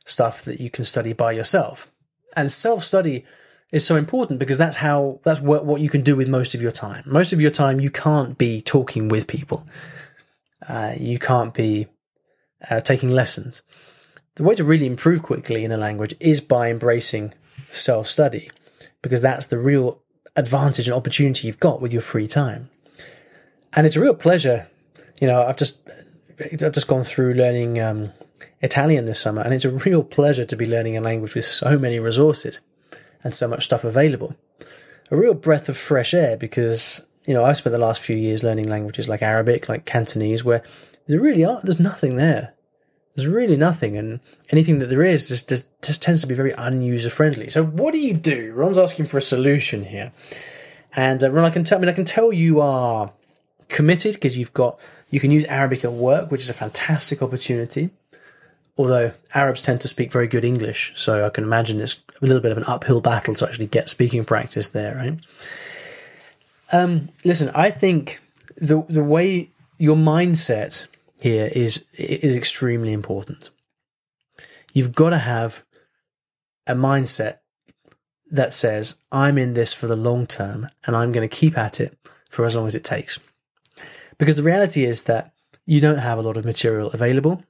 stuff 0.05 0.43
that 0.43 0.61
you 0.61 0.69
can 0.69 0.85
study 0.85 1.13
by 1.13 1.31
yourself. 1.31 1.89
And 2.35 2.51
self 2.51 2.83
study 2.83 3.25
is 3.71 3.85
so 3.85 3.95
important 3.95 4.39
because 4.39 4.59
that's 4.59 4.77
how, 4.77 5.19
that's 5.23 5.41
what, 5.41 5.65
what 5.65 5.81
you 5.81 5.89
can 5.89 6.01
do 6.01 6.15
with 6.15 6.27
most 6.27 6.53
of 6.53 6.61
your 6.61 6.71
time. 6.71 7.03
Most 7.07 7.33
of 7.33 7.41
your 7.41 7.49
time, 7.49 7.81
you 7.81 7.89
can't 7.89 8.37
be 8.37 8.61
talking 8.61 9.09
with 9.09 9.27
people 9.27 9.65
uh, 10.67 10.93
you 10.97 11.19
can't 11.19 11.53
be 11.53 11.87
uh, 12.69 12.79
taking 12.79 13.09
lessons. 13.09 13.63
The 14.35 14.43
way 14.43 14.55
to 14.55 14.63
really 14.63 14.87
improve 14.87 15.21
quickly 15.21 15.63
in 15.63 15.71
a 15.71 15.77
language 15.77 16.15
is 16.19 16.41
by 16.41 16.69
embracing 16.69 17.33
self 17.69 18.07
study, 18.07 18.49
because 19.01 19.21
that's 19.21 19.47
the 19.47 19.57
real 19.57 20.01
advantage 20.35 20.87
and 20.87 20.95
opportunity 20.95 21.47
you've 21.47 21.59
got 21.59 21.81
with 21.81 21.93
your 21.93 22.01
free 22.01 22.27
time. 22.27 22.69
And 23.73 23.85
it's 23.85 23.95
a 23.95 24.01
real 24.01 24.15
pleasure. 24.15 24.67
You 25.21 25.27
know, 25.27 25.43
I've 25.43 25.57
just 25.57 25.87
I've 26.39 26.71
just 26.71 26.87
gone 26.87 27.03
through 27.03 27.33
learning 27.35 27.79
um, 27.79 28.11
Italian 28.61 29.05
this 29.05 29.19
summer, 29.19 29.41
and 29.41 29.53
it's 29.53 29.65
a 29.65 29.69
real 29.69 30.03
pleasure 30.03 30.45
to 30.45 30.55
be 30.55 30.65
learning 30.65 30.97
a 30.97 31.01
language 31.01 31.35
with 31.35 31.45
so 31.45 31.77
many 31.77 31.99
resources 31.99 32.59
and 33.23 33.33
so 33.33 33.47
much 33.47 33.65
stuff 33.65 33.83
available. 33.83 34.35
A 35.11 35.17
real 35.17 35.33
breath 35.33 35.69
of 35.69 35.77
fresh 35.77 36.13
air 36.13 36.35
because 36.37 37.05
you 37.25 37.33
know, 37.33 37.45
I've 37.45 37.57
spent 37.57 37.71
the 37.71 37.79
last 37.79 38.01
few 38.01 38.15
years 38.15 38.43
learning 38.43 38.69
languages 38.69 39.07
like 39.07 39.21
Arabic, 39.21 39.69
like 39.69 39.85
Cantonese, 39.85 40.43
where 40.43 40.63
there 41.07 41.19
really 41.19 41.45
are, 41.45 41.61
there's 41.63 41.79
nothing 41.79 42.15
there. 42.17 42.53
There's 43.15 43.27
really 43.27 43.57
nothing. 43.57 43.97
And 43.97 44.19
anything 44.49 44.79
that 44.79 44.87
there 44.87 45.03
is 45.03 45.27
just, 45.27 45.49
just, 45.49 45.67
just 45.81 46.01
tends 46.01 46.21
to 46.21 46.27
be 46.27 46.35
very 46.35 46.51
unuser 46.53 47.11
friendly. 47.11 47.49
So 47.49 47.63
what 47.63 47.93
do 47.93 47.99
you 47.99 48.13
do? 48.13 48.53
Ron's 48.53 48.77
asking 48.77 49.05
for 49.05 49.17
a 49.17 49.21
solution 49.21 49.85
here. 49.85 50.11
And 50.95 51.23
uh, 51.23 51.29
Ron, 51.29 51.45
I 51.45 51.49
can 51.49 51.63
tell, 51.63 51.77
I 51.77 51.81
mean, 51.81 51.89
I 51.89 51.93
can 51.93 52.05
tell 52.05 52.33
you 52.33 52.59
are 52.59 53.11
committed 53.69 54.15
because 54.15 54.37
you've 54.37 54.53
got, 54.53 54.79
you 55.09 55.19
can 55.19 55.31
use 55.31 55.45
Arabic 55.45 55.85
at 55.85 55.91
work, 55.91 56.31
which 56.31 56.41
is 56.41 56.49
a 56.49 56.53
fantastic 56.53 57.21
opportunity. 57.21 57.91
Although 58.75 59.13
Arabs 59.35 59.61
tend 59.61 59.81
to 59.81 59.87
speak 59.87 60.11
very 60.11 60.27
good 60.27 60.43
English. 60.43 60.93
So 60.95 61.25
I 61.25 61.29
can 61.29 61.43
imagine 61.43 61.79
it's 61.79 62.01
a 62.21 62.25
little 62.25 62.41
bit 62.41 62.51
of 62.51 62.57
an 62.57 62.63
uphill 62.67 63.01
battle 63.01 63.35
to 63.35 63.47
actually 63.47 63.67
get 63.67 63.87
speaking 63.87 64.25
practice 64.25 64.69
there, 64.69 64.95
right? 64.95 65.19
Um, 66.71 67.09
listen, 67.23 67.49
I 67.53 67.69
think 67.69 68.21
the 68.55 68.83
the 68.89 69.03
way 69.03 69.51
your 69.77 69.95
mindset 69.95 70.87
here 71.21 71.49
is 71.53 71.85
is 71.93 72.35
extremely 72.35 72.93
important. 72.93 73.49
You've 74.73 74.95
got 74.95 75.11
to 75.11 75.19
have 75.19 75.63
a 76.65 76.73
mindset 76.73 77.37
that 78.31 78.51
says, 78.51 78.95
I'm 79.11 79.37
in 79.37 79.53
this 79.53 79.73
for 79.73 79.85
the 79.85 79.95
long 79.95 80.25
term 80.25 80.67
and 80.85 80.95
I'm 80.95 81.11
going 81.11 81.27
to 81.27 81.35
keep 81.35 81.57
at 81.57 81.79
it 81.79 81.95
for 82.29 82.45
as 82.45 82.55
long 82.55 82.65
as 82.65 82.75
it 82.75 82.83
takes. 82.83 83.19
Because 84.17 84.37
the 84.37 84.43
reality 84.43 84.85
is 84.85 85.03
that 85.03 85.33
you 85.65 85.79
don't 85.79 85.99
have 85.99 86.17
a 86.17 86.21
lot 86.21 86.35
of 86.35 86.43
material 86.43 86.89
available. 86.91 87.43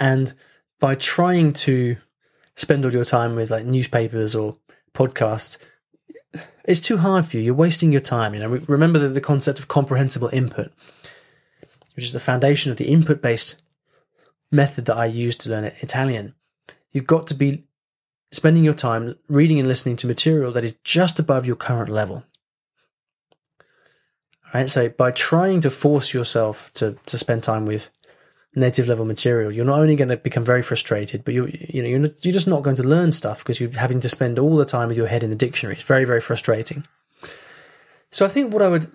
And 0.00 0.32
by 0.80 0.96
trying 0.96 1.52
to 1.52 1.96
spend 2.56 2.84
all 2.84 2.92
your 2.92 3.04
time 3.04 3.36
with 3.36 3.52
like 3.52 3.66
newspapers 3.66 4.34
or 4.34 4.56
podcasts, 4.92 5.64
it's 6.64 6.80
too 6.80 6.98
hard 6.98 7.26
for 7.26 7.36
you. 7.36 7.42
You're 7.42 7.54
wasting 7.54 7.92
your 7.92 8.00
time. 8.00 8.34
You 8.34 8.40
know, 8.40 8.48
remember 8.68 8.98
the, 8.98 9.08
the 9.08 9.20
concept 9.20 9.58
of 9.58 9.68
comprehensible 9.68 10.30
input, 10.32 10.72
which 11.94 12.04
is 12.04 12.12
the 12.12 12.20
foundation 12.20 12.72
of 12.72 12.78
the 12.78 12.88
input 12.88 13.20
based 13.20 13.62
method 14.50 14.86
that 14.86 14.96
I 14.96 15.06
use 15.06 15.36
to 15.36 15.50
learn 15.50 15.64
Italian. 15.64 16.34
You've 16.92 17.06
got 17.06 17.26
to 17.28 17.34
be 17.34 17.64
spending 18.30 18.64
your 18.64 18.74
time 18.74 19.14
reading 19.28 19.58
and 19.58 19.68
listening 19.68 19.96
to 19.96 20.06
material 20.06 20.52
that 20.52 20.64
is 20.64 20.78
just 20.84 21.18
above 21.18 21.46
your 21.46 21.56
current 21.56 21.90
level. 21.90 22.24
All 24.46 24.60
right, 24.60 24.68
so 24.68 24.88
by 24.88 25.10
trying 25.10 25.60
to 25.62 25.70
force 25.70 26.14
yourself 26.14 26.72
to, 26.74 26.96
to 27.06 27.18
spend 27.18 27.42
time 27.42 27.66
with 27.66 27.90
native 28.56 28.88
level 28.88 29.04
material, 29.04 29.50
you're 29.50 29.64
not 29.64 29.78
only 29.78 29.96
going 29.96 30.08
to 30.08 30.16
become 30.16 30.44
very 30.44 30.62
frustrated, 30.62 31.24
but 31.24 31.34
you 31.34 31.50
you 31.52 31.82
know 31.82 31.88
you're, 31.88 31.98
not, 31.98 32.24
you're 32.24 32.32
just 32.32 32.48
not 32.48 32.62
going 32.62 32.76
to 32.76 32.86
learn 32.86 33.12
stuff 33.12 33.38
because 33.38 33.60
you're 33.60 33.70
having 33.70 34.00
to 34.00 34.08
spend 34.08 34.38
all 34.38 34.56
the 34.56 34.64
time 34.64 34.88
with 34.88 34.96
your 34.96 35.08
head 35.08 35.22
in 35.22 35.30
the 35.30 35.36
dictionary. 35.36 35.74
It's 35.74 35.84
very 35.84 36.04
very 36.04 36.20
frustrating. 36.20 36.86
So 38.10 38.24
I 38.24 38.28
think 38.28 38.52
what 38.52 38.62
I 38.62 38.68
would 38.68 38.86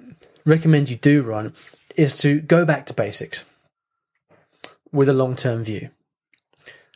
recommend 0.46 0.90
you 0.90 0.96
do, 0.96 1.22
Ron, 1.22 1.54
is 1.96 2.18
to 2.22 2.40
go 2.40 2.66
back 2.66 2.86
to 2.88 2.94
basics 2.94 3.44
with 4.92 5.10
a 5.10 5.14
long 5.14 5.36
term 5.36 5.64
view. 5.64 5.90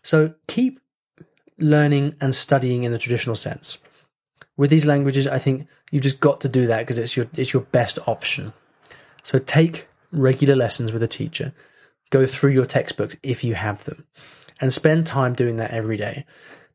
So 0.01 0.35
keep 0.47 0.79
learning 1.57 2.15
and 2.21 2.33
studying 2.33 2.83
in 2.83 2.91
the 2.91 2.97
traditional 2.97 3.35
sense. 3.35 3.77
With 4.55 4.69
these 4.69 4.85
languages, 4.85 5.27
I 5.27 5.39
think 5.39 5.67
you've 5.91 6.03
just 6.03 6.19
got 6.19 6.39
to 6.41 6.49
do 6.49 6.67
that 6.67 6.79
because 6.79 6.97
it's 6.97 7.17
your 7.17 7.25
it's 7.33 7.53
your 7.53 7.63
best 7.63 7.99
option. 8.07 8.53
So 9.21 9.39
take 9.39 9.87
regular 10.11 10.55
lessons 10.55 10.91
with 10.91 11.01
a 11.01 11.07
teacher 11.07 11.53
go 12.13 12.25
through 12.27 12.51
your 12.51 12.65
textbooks 12.65 13.17
if 13.23 13.43
you 13.43 13.55
have 13.55 13.83
them 13.85 14.05
and 14.61 14.71
spend 14.71 15.05
time 15.05 15.33
doing 15.33 15.55
that 15.57 15.71
every 15.71 15.97
day. 15.97 16.25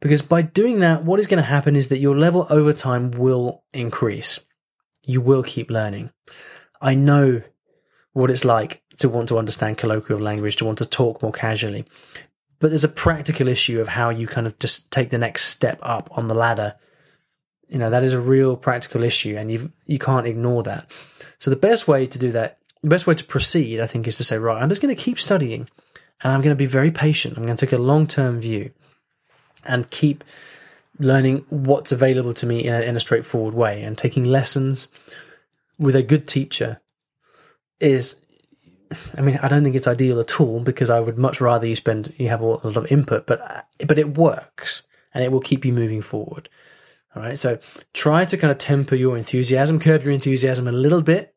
Because 0.00 0.21
by 0.21 0.42
doing 0.42 0.80
that, 0.80 1.04
what 1.04 1.21
is 1.21 1.28
going 1.28 1.42
to 1.42 1.49
happen 1.49 1.76
is 1.76 1.88
that 1.88 1.99
your 1.99 2.16
level 2.16 2.47
over 2.50 2.73
time 2.73 3.12
will 3.12 3.62
increase. 3.73 4.40
You 5.07 5.21
will 5.21 5.42
keep 5.42 5.71
learning. 5.71 6.11
I 6.80 6.95
know 6.95 7.42
what 8.12 8.30
it's 8.30 8.45
like 8.45 8.83
to 8.99 9.09
want 9.09 9.28
to 9.28 9.38
understand 9.38 9.78
colloquial 9.78 10.18
language, 10.18 10.57
to 10.57 10.64
want 10.64 10.78
to 10.78 10.87
talk 10.87 11.23
more 11.23 11.33
casually. 11.33 11.85
But 12.59 12.68
there's 12.68 12.85
a 12.85 12.88
practical 12.88 13.47
issue 13.47 13.80
of 13.80 13.88
how 13.88 14.11
you 14.11 14.26
kind 14.26 14.47
of 14.47 14.59
just 14.59 14.90
take 14.90 15.11
the 15.11 15.18
next 15.18 15.45
step 15.45 15.78
up 15.83 16.09
on 16.16 16.26
the 16.26 16.35
ladder. 16.35 16.75
You 17.68 17.78
know, 17.78 17.90
that 17.90 18.02
is 18.02 18.12
a 18.12 18.21
real 18.21 18.57
practical 18.57 19.04
issue 19.04 19.37
and 19.37 19.52
you 19.52 19.71
you 19.87 19.99
can't 19.99 20.26
ignore 20.26 20.64
that. 20.64 20.90
So 21.38 21.50
the 21.50 21.57
best 21.57 21.87
way 21.87 22.07
to 22.07 22.18
do 22.18 22.33
that 22.33 22.59
the 22.83 22.91
best 22.91 23.07
way 23.07 23.15
to 23.15 23.25
proceed, 23.25 23.81
I 23.81 23.87
think, 23.87 24.07
is 24.07 24.17
to 24.17 24.25
say, 24.25 24.39
right, 24.39 24.63
I'm 24.63 24.69
just 24.69 24.81
going 24.81 24.95
to 24.95 25.03
keep 25.03 25.19
studying 25.19 25.69
and 26.23 26.33
I'm 26.33 26.41
going 26.41 26.55
to 26.55 26.59
be 26.59 26.67
very 26.67 26.91
patient. 26.91 27.37
I'm 27.37 27.45
going 27.45 27.57
to 27.57 27.67
take 27.67 27.73
a 27.73 27.83
long 27.83 28.07
term 28.07 28.41
view 28.41 28.71
and 29.65 29.91
keep 29.91 30.25
learning 30.99 31.45
what's 31.49 31.93
available 31.93 32.35
to 32.35 32.47
me 32.47 32.65
in 32.65 32.75
a, 32.75 32.81
in 32.81 32.97
a 32.97 33.01
straightforward 33.01 33.55
way 33.55 33.83
and 33.83 33.97
taking 33.97 34.25
lessons 34.25 34.89
with 35.79 35.95
a 35.95 36.03
good 36.03 36.27
teacher 36.27 36.81
is 37.81 38.17
I 39.17 39.21
mean, 39.21 39.39
I 39.43 39.49
don't 39.49 39.65
think 39.65 39.77
it's 39.77 39.87
ideal 39.87 40.19
at 40.19 40.41
all 40.41 40.61
because 40.61 40.89
I 40.89 41.01
would 41.01 41.19
much 41.19 41.41
rather 41.41 41.67
you 41.67 41.75
spend 41.75 42.15
you 42.17 42.29
have 42.29 42.41
a 42.41 42.47
lot 42.47 42.65
of 42.65 42.91
input, 42.91 43.27
but 43.27 43.67
but 43.87 43.99
it 43.99 44.17
works 44.17 44.83
and 45.13 45.23
it 45.23 45.31
will 45.31 45.41
keep 45.41 45.65
you 45.65 45.73
moving 45.73 46.01
forward. 46.01 46.49
All 47.15 47.23
right, 47.23 47.39
so 47.39 47.59
try 47.93 48.25
to 48.25 48.37
kind 48.37 48.51
of 48.51 48.59
temper 48.59 48.95
your 48.95 49.17
enthusiasm, 49.17 49.79
curb 49.79 50.03
your 50.03 50.13
enthusiasm 50.13 50.69
a 50.69 50.73
little 50.73 51.03
bit, 51.03 51.35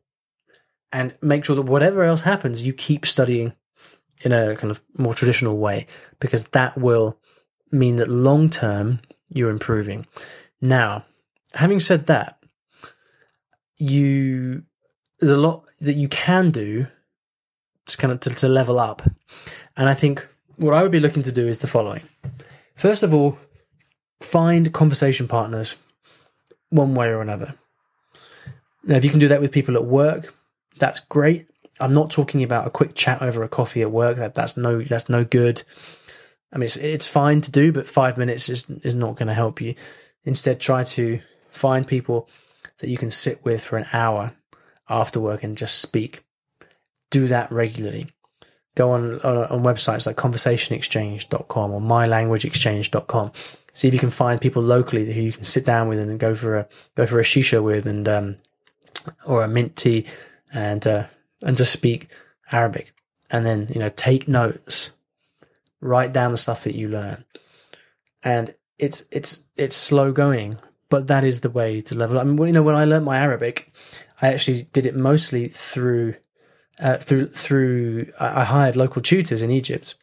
and 0.91 1.15
make 1.21 1.45
sure 1.45 1.55
that 1.55 1.63
whatever 1.63 2.03
else 2.03 2.21
happens, 2.21 2.65
you 2.65 2.73
keep 2.73 3.05
studying 3.05 3.53
in 4.23 4.31
a 4.31 4.55
kind 4.55 4.71
of 4.71 4.81
more 4.97 5.13
traditional 5.13 5.57
way 5.57 5.87
because 6.19 6.45
that 6.49 6.77
will 6.77 7.17
mean 7.71 7.95
that 7.95 8.09
long 8.09 8.49
term 8.49 8.99
you're 9.29 9.49
improving. 9.49 10.05
Now, 10.61 11.05
having 11.53 11.79
said 11.79 12.07
that, 12.07 12.37
you 13.77 14.63
there's 15.19 15.31
a 15.31 15.37
lot 15.37 15.63
that 15.79 15.95
you 15.95 16.07
can 16.07 16.51
do 16.51 16.87
to 17.85 17.97
kind 17.97 18.11
of 18.11 18.19
to, 18.21 18.29
to 18.29 18.47
level 18.47 18.79
up, 18.79 19.01
and 19.75 19.89
I 19.89 19.93
think 19.93 20.27
what 20.57 20.73
I 20.73 20.83
would 20.83 20.91
be 20.91 20.99
looking 20.99 21.23
to 21.23 21.31
do 21.31 21.47
is 21.47 21.59
the 21.59 21.67
following. 21.67 22.03
First 22.75 23.03
of 23.03 23.13
all, 23.13 23.39
find 24.21 24.71
conversation 24.73 25.27
partners 25.27 25.75
one 26.69 26.93
way 26.93 27.07
or 27.07 27.21
another. 27.21 27.55
Now, 28.83 28.95
if 28.95 29.03
you 29.03 29.11
can 29.11 29.19
do 29.19 29.27
that 29.27 29.41
with 29.41 29.51
people 29.51 29.75
at 29.75 29.85
work, 29.85 30.33
that's 30.77 30.99
great. 30.99 31.47
I'm 31.79 31.93
not 31.93 32.11
talking 32.11 32.43
about 32.43 32.67
a 32.67 32.71
quick 32.71 32.93
chat 32.95 33.21
over 33.21 33.43
a 33.43 33.49
coffee 33.49 33.81
at 33.81 33.91
work. 33.91 34.17
That 34.17 34.35
that's 34.35 34.55
no 34.55 34.81
that's 34.81 35.09
no 35.09 35.23
good. 35.23 35.63
I 36.53 36.57
mean, 36.57 36.65
it's 36.65 36.77
it's 36.77 37.07
fine 37.07 37.41
to 37.41 37.51
do, 37.51 37.71
but 37.71 37.87
five 37.87 38.17
minutes 38.17 38.49
is 38.49 38.69
is 38.83 38.95
not 38.95 39.15
going 39.15 39.27
to 39.27 39.33
help 39.33 39.59
you. 39.61 39.75
Instead, 40.23 40.59
try 40.59 40.83
to 40.83 41.21
find 41.49 41.87
people 41.87 42.29
that 42.79 42.89
you 42.89 42.97
can 42.97 43.11
sit 43.11 43.43
with 43.43 43.63
for 43.63 43.77
an 43.77 43.85
hour 43.93 44.33
after 44.89 45.19
work 45.19 45.43
and 45.43 45.57
just 45.57 45.81
speak. 45.81 46.23
Do 47.09 47.27
that 47.27 47.51
regularly. 47.51 48.07
Go 48.75 48.91
on 48.91 49.15
on, 49.21 49.37
on 49.45 49.63
websites 49.63 50.05
like 50.05 50.17
conversationexchange.com 50.17 51.71
or 51.71 51.81
mylanguageexchange.com. 51.81 53.31
See 53.73 53.87
if 53.87 53.93
you 53.93 53.99
can 53.99 54.09
find 54.09 54.39
people 54.39 54.61
locally 54.61 55.11
who 55.13 55.21
you 55.21 55.31
can 55.31 55.43
sit 55.43 55.65
down 55.65 55.87
with 55.87 55.99
and 55.99 56.19
go 56.19 56.35
for 56.35 56.57
a 56.57 56.67
go 56.95 57.05
for 57.05 57.19
a 57.19 57.23
shisha 57.23 57.63
with 57.63 57.87
and 57.87 58.07
um, 58.07 58.37
or 59.25 59.43
a 59.43 59.47
mint 59.47 59.75
tea 59.75 60.05
and 60.53 60.85
uh, 60.85 61.07
and 61.43 61.57
just 61.57 61.73
speak 61.73 62.07
Arabic, 62.51 62.93
and 63.29 63.45
then 63.45 63.67
you 63.73 63.79
know 63.79 63.89
take 63.89 64.27
notes, 64.27 64.97
write 65.79 66.13
down 66.13 66.31
the 66.31 66.37
stuff 66.37 66.63
that 66.63 66.75
you 66.75 66.87
learn, 66.87 67.25
and 68.23 68.55
it's 68.77 69.05
it's 69.11 69.45
it's 69.55 69.75
slow 69.75 70.11
going, 70.11 70.57
but 70.89 71.07
that 71.07 71.23
is 71.23 71.41
the 71.41 71.49
way 71.49 71.81
to 71.81 71.95
level. 71.95 72.19
I 72.19 72.23
mean, 72.23 72.37
you 72.47 72.53
know, 72.53 72.63
when 72.63 72.75
I 72.75 72.85
learned 72.85 73.05
my 73.05 73.17
Arabic, 73.17 73.71
I 74.21 74.27
actually 74.27 74.63
did 74.73 74.85
it 74.85 74.95
mostly 74.95 75.47
through 75.47 76.15
uh, 76.79 76.97
through 76.97 77.27
through 77.27 78.07
I 78.19 78.43
hired 78.43 78.75
local 78.75 79.01
tutors 79.01 79.41
in 79.41 79.51
Egypt 79.51 79.95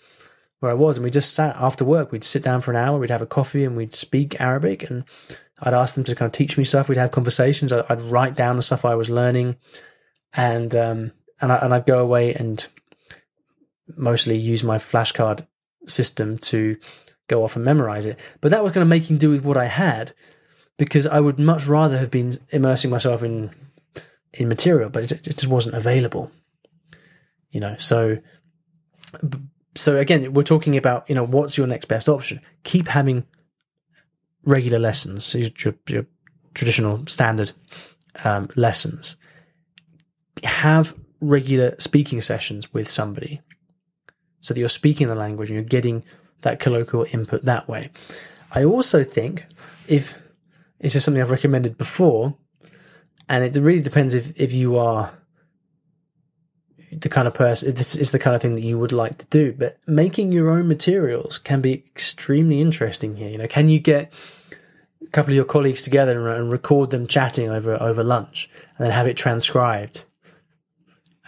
where 0.60 0.72
I 0.72 0.74
was, 0.74 0.96
and 0.96 1.04
we 1.04 1.10
just 1.10 1.34
sat 1.34 1.56
after 1.56 1.84
work. 1.84 2.10
We'd 2.10 2.24
sit 2.24 2.42
down 2.42 2.60
for 2.60 2.72
an 2.72 2.76
hour, 2.76 2.98
we'd 2.98 3.10
have 3.10 3.22
a 3.22 3.26
coffee, 3.26 3.64
and 3.64 3.76
we'd 3.76 3.94
speak 3.94 4.40
Arabic, 4.40 4.88
and 4.90 5.04
I'd 5.60 5.74
ask 5.74 5.94
them 5.94 6.04
to 6.04 6.14
kind 6.14 6.26
of 6.26 6.32
teach 6.32 6.58
me 6.58 6.64
stuff. 6.64 6.88
We'd 6.88 6.98
have 6.98 7.10
conversations. 7.10 7.72
I'd 7.72 8.00
write 8.00 8.34
down 8.34 8.56
the 8.56 8.62
stuff 8.62 8.84
I 8.84 8.94
was 8.94 9.10
learning, 9.10 9.56
and 10.36 10.74
um, 10.74 11.12
and 11.40 11.52
I, 11.52 11.56
and 11.56 11.74
I'd 11.74 11.86
go 11.86 12.00
away 12.00 12.34
and 12.34 12.66
mostly 13.96 14.36
use 14.36 14.62
my 14.62 14.76
flashcard 14.76 15.46
system 15.86 16.38
to 16.38 16.76
go 17.28 17.44
off 17.44 17.56
and 17.56 17.64
memorize 17.64 18.06
it. 18.06 18.18
But 18.40 18.50
that 18.50 18.62
was 18.62 18.72
going 18.72 18.84
to 18.84 18.88
make 18.88 19.10
him 19.10 19.18
do 19.18 19.30
with 19.30 19.44
what 19.44 19.56
I 19.56 19.66
had 19.66 20.12
because 20.76 21.06
I 21.06 21.20
would 21.20 21.38
much 21.38 21.66
rather 21.66 21.98
have 21.98 22.10
been 22.10 22.34
immersing 22.50 22.90
myself 22.90 23.22
in 23.22 23.50
in 24.34 24.48
material, 24.48 24.90
but 24.90 25.04
it, 25.04 25.26
it 25.26 25.36
just 25.36 25.48
wasn't 25.48 25.74
available. 25.74 26.30
You 27.50 27.60
know, 27.60 27.76
so 27.78 28.18
so 29.74 29.96
again, 29.96 30.32
we're 30.32 30.42
talking 30.42 30.76
about 30.76 31.08
you 31.08 31.14
know 31.14 31.26
what's 31.26 31.56
your 31.56 31.66
next 31.66 31.86
best 31.86 32.08
option. 32.08 32.40
Keep 32.64 32.88
having 32.88 33.24
regular 34.44 34.78
lessons, 34.78 35.34
your, 35.34 35.74
your 35.88 36.06
traditional 36.54 37.06
standard 37.06 37.52
um, 38.24 38.48
lessons, 38.56 39.16
have 40.44 40.94
regular 41.20 41.74
speaking 41.78 42.20
sessions 42.20 42.72
with 42.72 42.88
somebody 42.88 43.40
so 44.40 44.54
that 44.54 44.60
you're 44.60 44.68
speaking 44.68 45.08
the 45.08 45.14
language 45.14 45.50
and 45.50 45.56
you're 45.56 45.64
getting 45.64 46.04
that 46.42 46.60
colloquial 46.60 47.06
input 47.12 47.44
that 47.44 47.68
way. 47.68 47.90
I 48.52 48.64
also 48.64 49.02
think 49.02 49.46
if 49.88 50.22
this 50.80 50.94
is 50.94 51.04
something 51.04 51.20
I've 51.20 51.30
recommended 51.30 51.76
before, 51.76 52.36
and 53.28 53.44
it 53.44 53.60
really 53.60 53.82
depends 53.82 54.14
if, 54.14 54.40
if 54.40 54.52
you 54.52 54.78
are 54.78 55.12
the 56.92 57.08
kind 57.08 57.28
of 57.28 57.34
person, 57.34 57.74
this 57.74 57.94
is 57.96 58.12
the 58.12 58.18
kind 58.18 58.34
of 58.34 58.40
thing 58.40 58.54
that 58.54 58.62
you 58.62 58.78
would 58.78 58.92
like 58.92 59.18
to 59.18 59.26
do, 59.26 59.52
but 59.52 59.76
making 59.86 60.32
your 60.32 60.50
own 60.50 60.68
materials 60.68 61.38
can 61.38 61.60
be 61.60 61.74
extremely 61.74 62.60
interesting 62.60 63.16
here. 63.16 63.28
You 63.28 63.38
know, 63.38 63.48
can 63.48 63.68
you 63.68 63.78
get 63.78 64.12
a 65.02 65.10
couple 65.10 65.32
of 65.32 65.36
your 65.36 65.44
colleagues 65.44 65.82
together 65.82 66.28
and 66.28 66.50
record 66.50 66.90
them 66.90 67.06
chatting 67.06 67.50
over, 67.50 67.80
over 67.82 68.02
lunch 68.02 68.48
and 68.78 68.86
then 68.86 68.92
have 68.92 69.06
it 69.06 69.16
transcribed? 69.16 70.04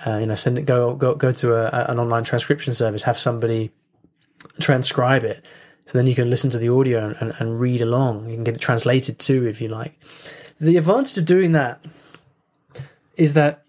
Uh, 0.07 0.19
you 0.19 0.27
know, 0.27 0.35
send 0.35 0.59
it, 0.59 0.67
go, 0.67 0.95
go, 0.95 1.15
go 1.15 1.33
to 1.33 1.55
a, 1.55 1.91
an 1.91 1.99
online 1.99 2.25
transcription 2.25 2.75
service, 2.75 3.03
have 3.05 3.19
somebody 3.19 3.71
transcribe 4.61 5.25
it. 5.25 5.45
So 5.85 5.99
then 5.99 6.07
you 6.07 6.15
can 6.15 6.31
listen 6.31 6.51
to 6.51 6.59
the 6.59 6.69
audio 6.69 7.15
and, 7.21 7.33
and 7.39 7.61
read 7.61 7.81
along. 7.81 8.29
You 8.29 8.35
can 8.37 8.45
get 8.45 8.55
it 8.55 8.61
translated 8.61 9.19
too, 9.19 9.47
if 9.47 9.61
you 9.61 9.69
like. 9.69 9.99
The 10.61 10.77
advantage 10.77 11.19
of 11.19 11.25
doing 11.25 11.53
that 11.53 11.85
is 13.17 13.35
that 13.35 13.65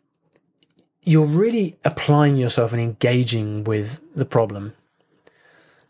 you're 1.03 1.25
really 1.25 1.77
applying 1.83 2.37
yourself 2.37 2.73
and 2.73 2.81
engaging 2.81 3.63
with 3.63 4.13
the 4.13 4.25
problem. 4.25 4.73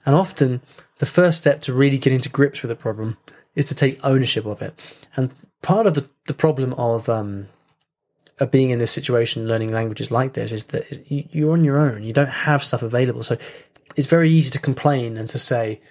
And 0.05 0.15
often 0.15 0.62
the 1.00 1.05
first 1.05 1.39
step 1.39 1.62
to 1.62 1.74
really 1.74 1.98
getting 1.98 2.21
to 2.21 2.29
grips 2.29 2.62
with 2.62 2.69
the 2.69 2.75
problem 2.75 3.17
is 3.55 3.65
to 3.65 3.75
take 3.75 4.00
ownership 4.03 4.45
of 4.45 4.62
it. 4.62 4.74
And 5.15 5.31
part 5.62 5.86
of 5.86 5.95
the, 5.95 6.07
the 6.27 6.33
problem 6.33 6.74
of, 6.75 7.10
um, 7.10 7.50
being 8.50 8.71
in 8.71 8.79
this 8.79 8.91
situation, 8.91 9.48
learning 9.48 9.71
languages 9.71 10.10
like 10.10 10.33
this, 10.33 10.51
is 10.51 10.65
that 10.67 11.03
you're 11.07 11.53
on 11.53 11.63
your 11.63 11.77
own. 11.77 12.03
You 12.03 12.13
don't 12.13 12.29
have 12.29 12.63
stuff 12.63 12.81
available, 12.81 13.21
so 13.21 13.38
it's 13.95 14.07
very 14.07 14.31
easy 14.31 14.50
to 14.51 14.60
complain 14.60 15.17
and 15.17 15.29
to 15.29 15.38
say, 15.38 15.81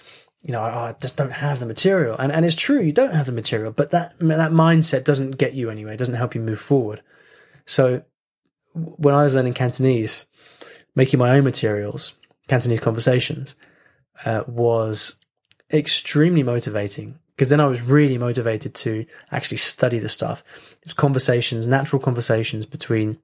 you 0.43 0.53
know, 0.53 0.63
I, 0.63 0.89
I 0.89 0.95
just 1.01 1.17
don't 1.17 1.33
have 1.33 1.61
the 1.61 1.67
material. 1.67 2.17
And, 2.19 2.33
and 2.33 2.45
it's 2.45 2.55
true, 2.55 2.81
you 2.81 2.93
don't 2.93 3.15
have 3.15 3.27
the 3.27 3.33
material, 3.33 3.73
but 3.73 3.91
that, 3.91 4.19
that 4.19 4.53
mindset 4.53 5.05
doesn't 5.05 5.33
get 5.33 5.55
you 5.55 5.71
anywhere. 5.71 5.95
It 5.95 5.99
doesn't 5.99 6.15
help 6.15 6.35
you 6.35 6.41
move 6.41 6.59
forward. 6.59 7.03
So 7.67 8.03
when 8.75 9.15
I 9.15 9.23
was 9.23 9.35
learning 9.35 9.55
Cantonese, 9.55 10.27
making 10.95 11.19
my 11.19 11.31
own 11.31 11.45
materials, 11.45 12.15
Cantonese 12.49 12.81
conversations, 12.81 13.57
uh, 14.25 14.45
was 14.47 15.21
extremely 15.73 16.43
motivating 16.43 17.19
because 17.41 17.49
then 17.49 17.61
I 17.61 17.69
was 17.69 17.81
really 17.81 18.19
motivated 18.19 18.75
to 18.75 19.07
actually 19.33 19.57
study 19.57 19.99
the 19.99 20.11
stuff. 20.11 20.45
It 20.73 20.89
was 20.89 20.93
conversations, 20.93 21.67
natural 21.67 21.99
conversations 22.03 22.67
between 22.67 23.19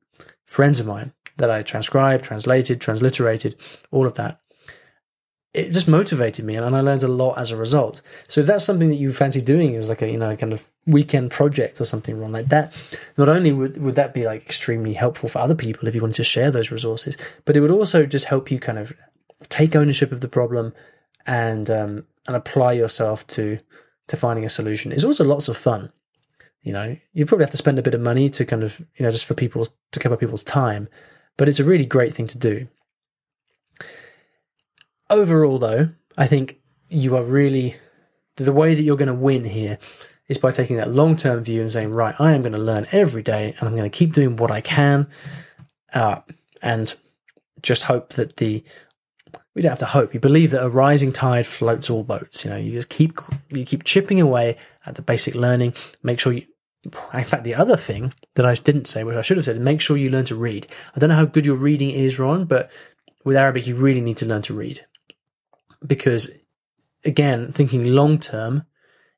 friends 0.47 0.81
of 0.81 0.87
mine 0.87 1.13
that 1.37 1.51
I 1.51 1.61
transcribed, 1.61 2.25
translated, 2.25 2.81
transliterated, 2.81 3.57
all 3.91 4.07
of 4.07 4.15
that. 4.15 4.41
It 5.53 5.71
just 5.73 5.87
motivated 5.87 6.47
me 6.47 6.57
and 6.57 6.75
I 6.75 6.81
learned 6.81 7.03
a 7.03 7.09
lot 7.09 7.37
as 7.37 7.51
a 7.51 7.59
result. 7.59 8.01
So 8.27 8.41
if 8.41 8.47
that's 8.47 8.65
something 8.65 8.89
that 8.89 8.95
you 8.95 9.13
fancy 9.13 9.43
doing 9.43 9.77
as 9.77 9.91
like 9.91 10.01
a, 10.01 10.11
you 10.11 10.17
know, 10.17 10.35
kind 10.35 10.55
of 10.55 10.67
weekend 10.87 11.31
project 11.31 11.79
or 11.79 11.85
something 11.85 12.19
Ron 12.19 12.33
like 12.33 12.47
that, 12.47 12.99
not 13.19 13.29
only 13.29 13.53
would, 13.53 13.77
would 13.77 13.97
that 13.97 14.15
be 14.15 14.25
like 14.25 14.41
extremely 14.41 14.95
helpful 14.95 15.29
for 15.29 15.41
other 15.41 15.55
people 15.55 15.89
if 15.89 15.95
you 15.95 16.01
wanted 16.01 16.17
to 16.17 16.25
share 16.25 16.51
those 16.51 16.73
resources, 16.73 17.19
but 17.45 17.55
it 17.55 17.61
would 17.61 17.71
also 17.71 18.07
just 18.07 18.25
help 18.25 18.51
you 18.51 18.59
kind 18.59 18.79
of 18.79 18.95
take 19.51 19.77
ownership 19.77 20.11
of 20.11 20.23
the 20.23 20.29
problem 20.29 20.73
and, 21.27 21.69
um, 21.69 22.07
and 22.27 22.35
apply 22.35 22.73
yourself 22.73 23.27
to, 23.27 23.59
to 24.09 24.17
finding 24.17 24.45
a 24.45 24.49
solution. 24.49 24.93
It's 24.93 25.05
also 25.05 25.25
lots 25.25 25.49
of 25.49 25.57
fun. 25.57 25.93
You 26.63 26.73
know, 26.73 26.97
you 27.13 27.27
probably 27.27 27.45
have 27.45 27.51
to 27.51 27.57
spend 27.57 27.79
a 27.79 27.83
bit 27.83 27.95
of 27.95 28.01
money 28.01 28.29
to 28.31 28.45
kind 28.45 28.63
of, 28.63 28.81
you 28.97 29.05
know, 29.05 29.11
just 29.11 29.25
for 29.25 29.35
people 29.35 29.65
to 29.93 30.01
cover 30.01 30.17
people's 30.17 30.45
time, 30.45 30.89
but 31.37 31.49
it's 31.49 31.61
a 31.61 31.65
really 31.65 31.87
great 31.87 32.13
thing 32.13 32.27
to 32.27 32.39
do. 32.39 32.69
Overall, 35.09 35.59
though, 35.59 35.91
I 36.19 36.27
think 36.27 36.59
you 36.89 37.17
are 37.17 37.23
really 37.23 37.77
the 38.37 38.53
way 38.53 38.75
that 38.75 38.83
you're 38.83 38.97
going 38.97 39.09
to 39.09 39.15
win 39.15 39.45
here 39.45 39.79
is 40.29 40.39
by 40.39 40.51
taking 40.51 40.77
that 40.77 40.91
long 40.91 41.17
term 41.17 41.43
view 41.45 41.61
and 41.61 41.71
saying, 41.71 41.93
right, 41.93 42.15
I 42.19 42.33
am 42.33 42.43
going 42.43 42.53
to 42.53 42.59
learn 42.59 42.87
every 42.93 43.23
day 43.23 43.55
and 43.59 43.69
I'm 43.69 43.77
going 43.77 43.89
to 43.89 43.97
keep 43.97 44.13
doing 44.13 44.37
what 44.37 44.51
I 44.51 44.61
can. 44.61 45.09
Uh, 45.95 46.21
and 46.63 46.95
just 47.63 47.85
hope 47.85 48.11
that 48.15 48.37
the, 48.39 48.65
we 49.57 49.63
don't 49.63 49.71
have 49.71 49.79
to 49.79 49.87
hope. 49.87 50.15
You 50.15 50.21
believe 50.21 50.53
that 50.53 50.65
a 50.65 50.69
rising 50.69 51.13
tide 51.13 51.47
floats 51.47 51.91
all 51.91 52.05
boats. 52.05 52.45
You 52.45 52.51
know, 52.51 52.59
you 52.59 52.71
just 52.71 52.91
keep, 52.91 53.19
you 53.49 53.65
keep 53.65 53.83
chipping 53.83 54.21
away 54.21 54.59
at 54.85 54.95
the 54.95 55.03
basic 55.03 55.35
learning. 55.35 55.75
Make 56.03 56.21
sure 56.21 56.35
you, 56.35 56.43
in 56.85 57.25
fact, 57.25 57.43
the 57.43 57.55
other 57.55 57.77
thing 57.77 58.13
that 58.35 58.47
I 58.47 58.55
didn't 58.55 58.85
say, 58.85 59.03
which 59.03 59.17
I 59.17 59.23
should 59.23 59.39
have 59.39 59.47
said, 59.47 59.59
make 59.61 59.81
sure 59.81 59.97
you 59.97 60.11
learn 60.11 60.27
to 60.27 60.37
read. 60.37 60.67
I 60.95 61.01
don't 61.01 61.09
know 61.09 61.17
how 61.17 61.25
good 61.25 61.47
your 61.47 61.57
reading 61.57 61.91
is, 61.91 62.19
Ron, 62.19 62.45
but 62.45 62.71
with 63.25 63.37
Arabic, 63.37 63.67
you 63.67 63.75
really 63.75 64.03
need 64.03 64.19
to 64.19 64.27
learn 64.27 64.43
to 64.43 64.55
read 64.55 64.85
because 65.85 66.45
again, 67.05 67.51
thinking 67.51 67.87
long 67.95 68.19
term, 68.19 68.65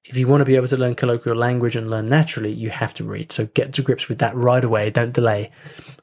if 0.05 0.17
you 0.17 0.29
want 0.29 0.41
to 0.41 0.45
be 0.45 0.57
able 0.57 0.69
to 0.69 0.77
learn 0.77 0.95
colloquial 0.95 1.37
language 1.37 1.77
and 1.77 1.91
learn 1.91 2.07
naturally, 2.07 2.53
you 2.53 2.71
have 2.71 2.95
to 2.95 3.05
read. 3.05 3.33
So 3.33 3.47
get 3.47 3.73
to 3.75 3.83
grips 3.83 4.09
with 4.09 4.19
that 4.19 4.35
right 4.35 4.65
away. 4.65 4.91
Don't 4.91 5.13
delay 5.13 5.51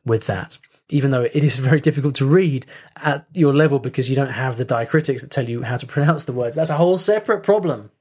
with 0.06 0.28
that. 0.28 0.58
Even 0.90 1.12
though 1.12 1.24
it 1.24 1.44
is 1.44 1.58
very 1.70 1.80
difficult 1.80 2.16
to 2.16 2.26
read 2.26 2.66
at 2.98 3.28
your 3.34 3.54
level 3.54 3.80
because 3.80 4.10
you 4.10 4.16
don't 4.16 4.32
have 4.32 4.58
the 4.58 4.66
diacritics 4.66 5.22
that 5.22 5.32
tell 5.32 5.50
you 5.50 5.64
how 5.64 5.78
to 5.78 5.86
pronounce 5.96 6.26
the 6.26 6.34
words. 6.34 6.56
That's 6.56 6.70
a 6.70 6.78
whole 6.78 6.98
separate 6.98 7.44
problem. 7.44 7.92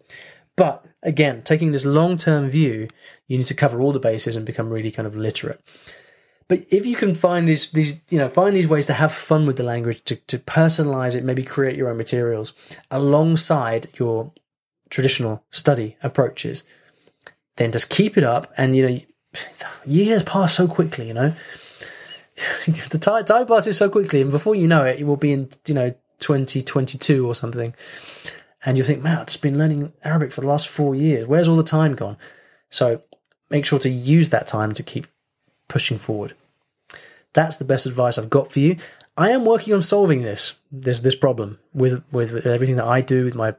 But 0.57 0.85
again, 1.03 1.43
taking 1.43 1.73
this 1.73 1.85
long 1.85 2.17
term 2.17 2.49
view, 2.49 2.89
you 3.27 3.39
need 3.39 3.47
to 3.47 3.55
cover 3.55 3.81
all 3.81 3.93
the 3.93 4.01
bases 4.01 4.37
and 4.37 4.47
become 4.47 4.71
really 4.71 4.91
kind 4.91 5.07
of 5.07 5.17
literate. 5.17 5.61
But 6.47 6.61
if 6.71 6.85
you 6.85 6.95
can 6.95 7.15
find 7.15 7.49
these, 7.49 7.71
these, 7.71 8.01
you 8.11 8.19
know, 8.19 8.29
find 8.29 8.55
these 8.55 8.69
ways 8.69 8.87
to 8.87 8.93
have 8.93 9.13
fun 9.13 9.47
with 9.47 9.57
the 9.57 9.63
language, 9.63 10.05
to, 10.05 10.17
to 10.17 10.39
personalize 10.39 11.17
it, 11.17 11.25
maybe 11.25 11.43
create 11.43 11.77
your 11.77 11.89
own 11.89 11.97
materials 11.97 12.53
alongside 12.91 13.87
your 13.99 14.33
traditional 14.91 15.43
study 15.51 15.97
approaches, 16.03 16.65
then 17.57 17.73
just 17.73 17.89
keep 17.89 18.19
it 18.19 18.25
up. 18.25 18.53
And, 18.59 18.77
you 18.77 18.87
know, 18.87 18.99
years 19.87 20.23
pass 20.23 20.55
so 20.55 20.69
quickly, 20.69 21.09
you 21.09 21.15
know, 21.15 21.35
the 22.67 22.99
time, 23.01 23.25
time 23.25 23.47
passes 23.47 23.79
so 23.79 23.89
quickly. 23.89 24.21
And 24.21 24.31
before 24.31 24.55
you 24.55 24.67
know 24.67 24.85
it, 24.85 24.99
you 24.99 25.07
will 25.07 25.17
be 25.17 25.33
in, 25.33 25.49
you 25.67 25.75
know, 25.75 25.91
2022 26.19 27.27
or 27.27 27.35
something. 27.35 27.75
And 28.65 28.79
you 28.79 28.85
think, 28.85 29.03
man, 29.03 29.19
I've 29.19 29.27
just 29.27 29.43
been 29.43 29.59
learning 29.59 29.93
Arabic 30.03 30.33
for 30.33 30.41
the 30.41 30.47
last 30.47 30.69
four 30.69 30.95
years. 30.95 31.27
Where's 31.27 31.49
all 31.49 31.57
the 31.57 31.63
time 31.63 31.95
gone? 31.95 32.17
So 32.71 33.03
make 33.51 33.67
sure 33.67 33.79
to 33.79 33.91
use 33.91 34.31
that 34.31 34.47
time 34.47 34.73
to 34.73 34.83
keep 34.83 35.07
pushing 35.69 35.99
forward. 35.99 36.35
That's 37.35 37.57
the 37.57 37.65
best 37.65 37.87
advice 37.87 38.19
I've 38.19 38.31
got 38.31 38.51
for 38.51 38.61
you. 38.61 38.77
I 39.17 39.31
am 39.31 39.45
working 39.45 39.73
on 39.75 39.81
solving 39.81 40.23
this 40.23 40.55
this 40.73 41.01
this 41.01 41.15
problem 41.15 41.61
with 41.73 42.03
with 42.11 42.47
everything 42.47 42.77
that 42.77 42.87
I 42.87 43.01
do 43.01 43.25
with 43.25 43.35
my 43.35 43.55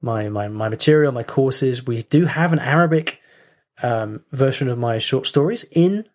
my 0.00 0.28
my, 0.28 0.48
my 0.48 0.68
material, 0.68 1.12
my 1.12 1.22
courses. 1.22 1.86
We 1.86 2.02
do 2.02 2.26
have 2.26 2.52
an 2.52 2.58
Arabic 2.58 3.20
um, 3.82 4.24
version 4.32 4.68
of 4.68 4.78
my 4.78 4.98
short 4.98 5.26
stories 5.26 5.64
in 5.70 6.06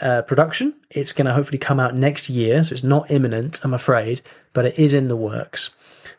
uh, 0.00 0.22
production. 0.22 0.74
It's 0.90 1.12
going 1.12 1.26
to 1.26 1.32
hopefully 1.32 1.58
come 1.58 1.80
out 1.80 1.94
next 1.94 2.30
year, 2.30 2.62
so 2.62 2.72
it's 2.72 2.84
not 2.84 3.10
imminent, 3.10 3.60
I'm 3.64 3.74
afraid, 3.74 4.22
but 4.52 4.64
it 4.64 4.78
is 4.78 4.94
in 4.94 5.08
the 5.08 5.16
works, 5.16 5.74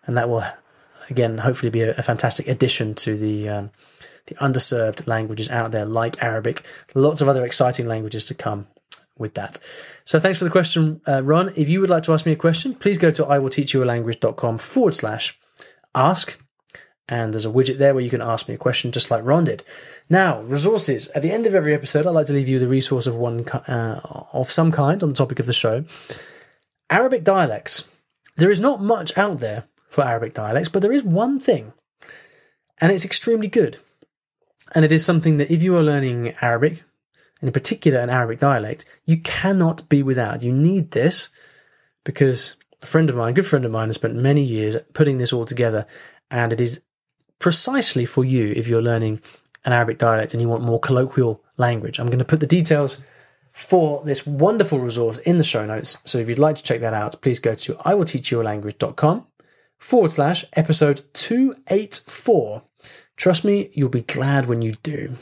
and 0.06 0.18
that 0.18 0.30
will 0.30 0.44
again 1.10 1.40
hopefully 1.40 1.70
be 1.70 1.82
a, 1.82 1.92
a 1.92 2.04
fantastic 2.04 2.48
addition 2.48 2.94
to 2.96 3.16
the 3.16 3.50
um, 3.50 3.72
the 4.28 4.36
underserved 4.36 5.08
languages 5.08 5.50
out 5.50 5.72
there 5.72 5.86
like 5.86 6.22
Arabic. 6.22 6.66
Lots 6.94 7.22
of 7.22 7.28
other 7.28 7.46
exciting 7.46 7.88
languages 7.88 8.26
to 8.26 8.34
come 8.34 8.68
with 9.18 9.34
that. 9.34 9.60
So 10.06 10.20
thanks 10.20 10.38
for 10.38 10.46
the 10.46 10.50
question, 10.50 11.02
uh, 11.08 11.22
Ron. 11.24 11.52
If 11.56 11.68
you 11.70 11.82
would 11.82 11.90
like 11.90 12.04
to 12.04 12.14
ask 12.14 12.26
me 12.26 12.32
a 12.32 12.38
question, 12.38 12.74
please 12.74 12.98
go 12.98 13.12
to 13.12 13.24
iwillteachyoualanguage.com 13.24 14.58
forward 14.60 14.96
slash 14.96 15.38
ask. 15.94 16.42
And 17.12 17.34
there's 17.34 17.46
a 17.46 17.52
widget 17.52 17.80
there 17.80 17.96
where 17.96 18.04
you 18.04 18.10
can 18.10 18.22
ask 18.22 18.48
me 18.48 18.54
a 18.54 18.58
question 18.58 18.92
just 18.92 19.10
like 19.10 19.26
Ron 19.26 19.46
did. 19.46 19.64
Now, 20.10 20.42
resources. 20.42 21.08
At 21.10 21.24
the 21.24 21.32
end 21.32 21.48
of 21.48 21.56
every 21.56 21.74
episode, 21.74 22.06
I 22.06 22.12
like 22.12 22.28
to 22.28 22.34
leave 22.34 22.48
you 22.48 22.60
the 22.60 22.68
resource 22.68 23.08
of 23.08 23.16
one 23.16 23.48
uh, 23.50 24.00
of 24.32 24.52
some 24.52 24.72
kind 24.72 25.02
on 25.02 25.10
the 25.10 25.16
topic 25.16 25.40
of 25.40 25.48
the 25.48 25.54
show. 25.54 25.86
Arabic 26.92 27.24
dialects. 27.24 27.90
There 28.38 28.52
is 28.52 28.60
not 28.60 28.82
much 28.82 29.18
out 29.18 29.40
there 29.40 29.66
for 29.90 30.06
Arabic 30.06 30.36
dialects, 30.36 30.70
but 30.70 30.82
there 30.82 30.94
is 30.94 31.04
one 31.04 31.40
thing, 31.40 31.74
and 32.80 32.92
it's 32.92 33.04
extremely 33.04 33.48
good. 33.48 33.78
And 34.76 34.86
it 34.86 34.92
is 34.92 35.04
something 35.04 35.36
that 35.38 35.52
if 35.52 35.64
you 35.64 35.76
are 35.76 35.84
learning 35.84 36.34
Arabic, 36.42 36.84
and 37.42 37.50
in 37.50 37.54
particular 37.54 38.00
an 38.00 38.12
Arabic 38.12 38.40
dialect, 38.40 38.86
you 39.06 39.18
cannot 39.18 39.90
be 39.90 40.04
without. 40.04 40.44
You 40.44 40.52
need 40.52 40.92
this 40.92 41.30
because 42.04 42.56
a 42.82 42.86
friend 42.86 43.10
of 43.10 43.16
mine, 43.16 43.32
a 43.32 43.34
good 43.34 43.48
friend 43.48 43.66
of 43.66 43.72
mine, 43.72 43.88
has 43.88 43.96
spent 43.96 44.16
many 44.16 44.44
years 44.44 44.78
putting 44.94 45.18
this 45.18 45.34
all 45.34 45.46
together, 45.46 45.88
and 46.30 46.54
it 46.54 46.62
is 46.62 46.84
precisely 47.40 48.06
for 48.06 48.24
you 48.24 48.54
if 48.56 48.68
you're 48.68 48.82
learning 48.82 49.22
an 49.66 49.74
Arabic 49.74 49.98
dialect 49.98 50.34
and 50.34 50.42
you 50.42 50.48
want 50.48 50.64
more 50.64 50.80
colloquial 50.80 51.44
language. 51.58 52.00
I'm 52.00 52.08
going 52.08 52.20
to 52.20 52.26
put 52.26 52.40
the 52.40 52.48
details 52.48 53.02
for 53.52 54.04
this 54.06 54.26
wonderful 54.26 54.80
resource 54.80 55.18
in 55.20 55.38
the 55.38 55.44
show 55.44 55.66
notes. 55.66 55.98
So 56.06 56.18
if 56.18 56.30
you'd 56.30 56.40
like 56.40 56.56
to 56.56 56.64
check 56.64 56.80
that 56.80 56.94
out, 56.94 57.22
please 57.22 57.40
go 57.40 57.56
to 57.56 57.74
iwillteachyoualanguage.com 57.74 59.28
forward 59.78 60.12
slash 60.12 60.46
episode 60.54 61.02
284. 61.14 62.64
Trust 63.16 63.44
me, 63.44 63.70
you'll 63.74 63.90
be 63.90 64.02
glad 64.02 64.46
when 64.46 64.62
you 64.62 64.74
do. 64.84 65.16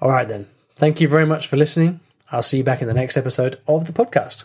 All 0.00 0.10
right, 0.10 0.28
then. 0.28 0.46
Thank 0.74 1.00
you 1.00 1.08
very 1.08 1.26
much 1.26 1.46
for 1.46 1.56
listening. 1.56 2.00
I'll 2.30 2.42
see 2.42 2.58
you 2.58 2.64
back 2.64 2.82
in 2.82 2.88
the 2.88 2.94
next 2.94 3.16
episode 3.16 3.58
of 3.68 3.86
the 3.86 3.92
podcast. 3.92 4.44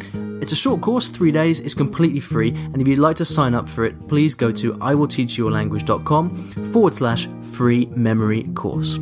It's 0.41 0.51
a 0.51 0.55
short 0.55 0.81
course, 0.81 1.09
three 1.09 1.31
days, 1.31 1.59
it's 1.59 1.75
completely 1.75 2.19
free, 2.19 2.49
and 2.49 2.81
if 2.81 2.87
you'd 2.87 2.97
like 2.97 3.15
to 3.17 3.25
sign 3.25 3.53
up 3.53 3.69
for 3.69 3.85
it, 3.85 4.07
please 4.07 4.33
go 4.33 4.51
to 4.51 4.73
iwillteachyoualanguage.com 4.73 6.35
forward 6.73 6.93
slash 6.95 7.27
free 7.43 7.85
memory 7.85 8.43
course. 8.55 8.97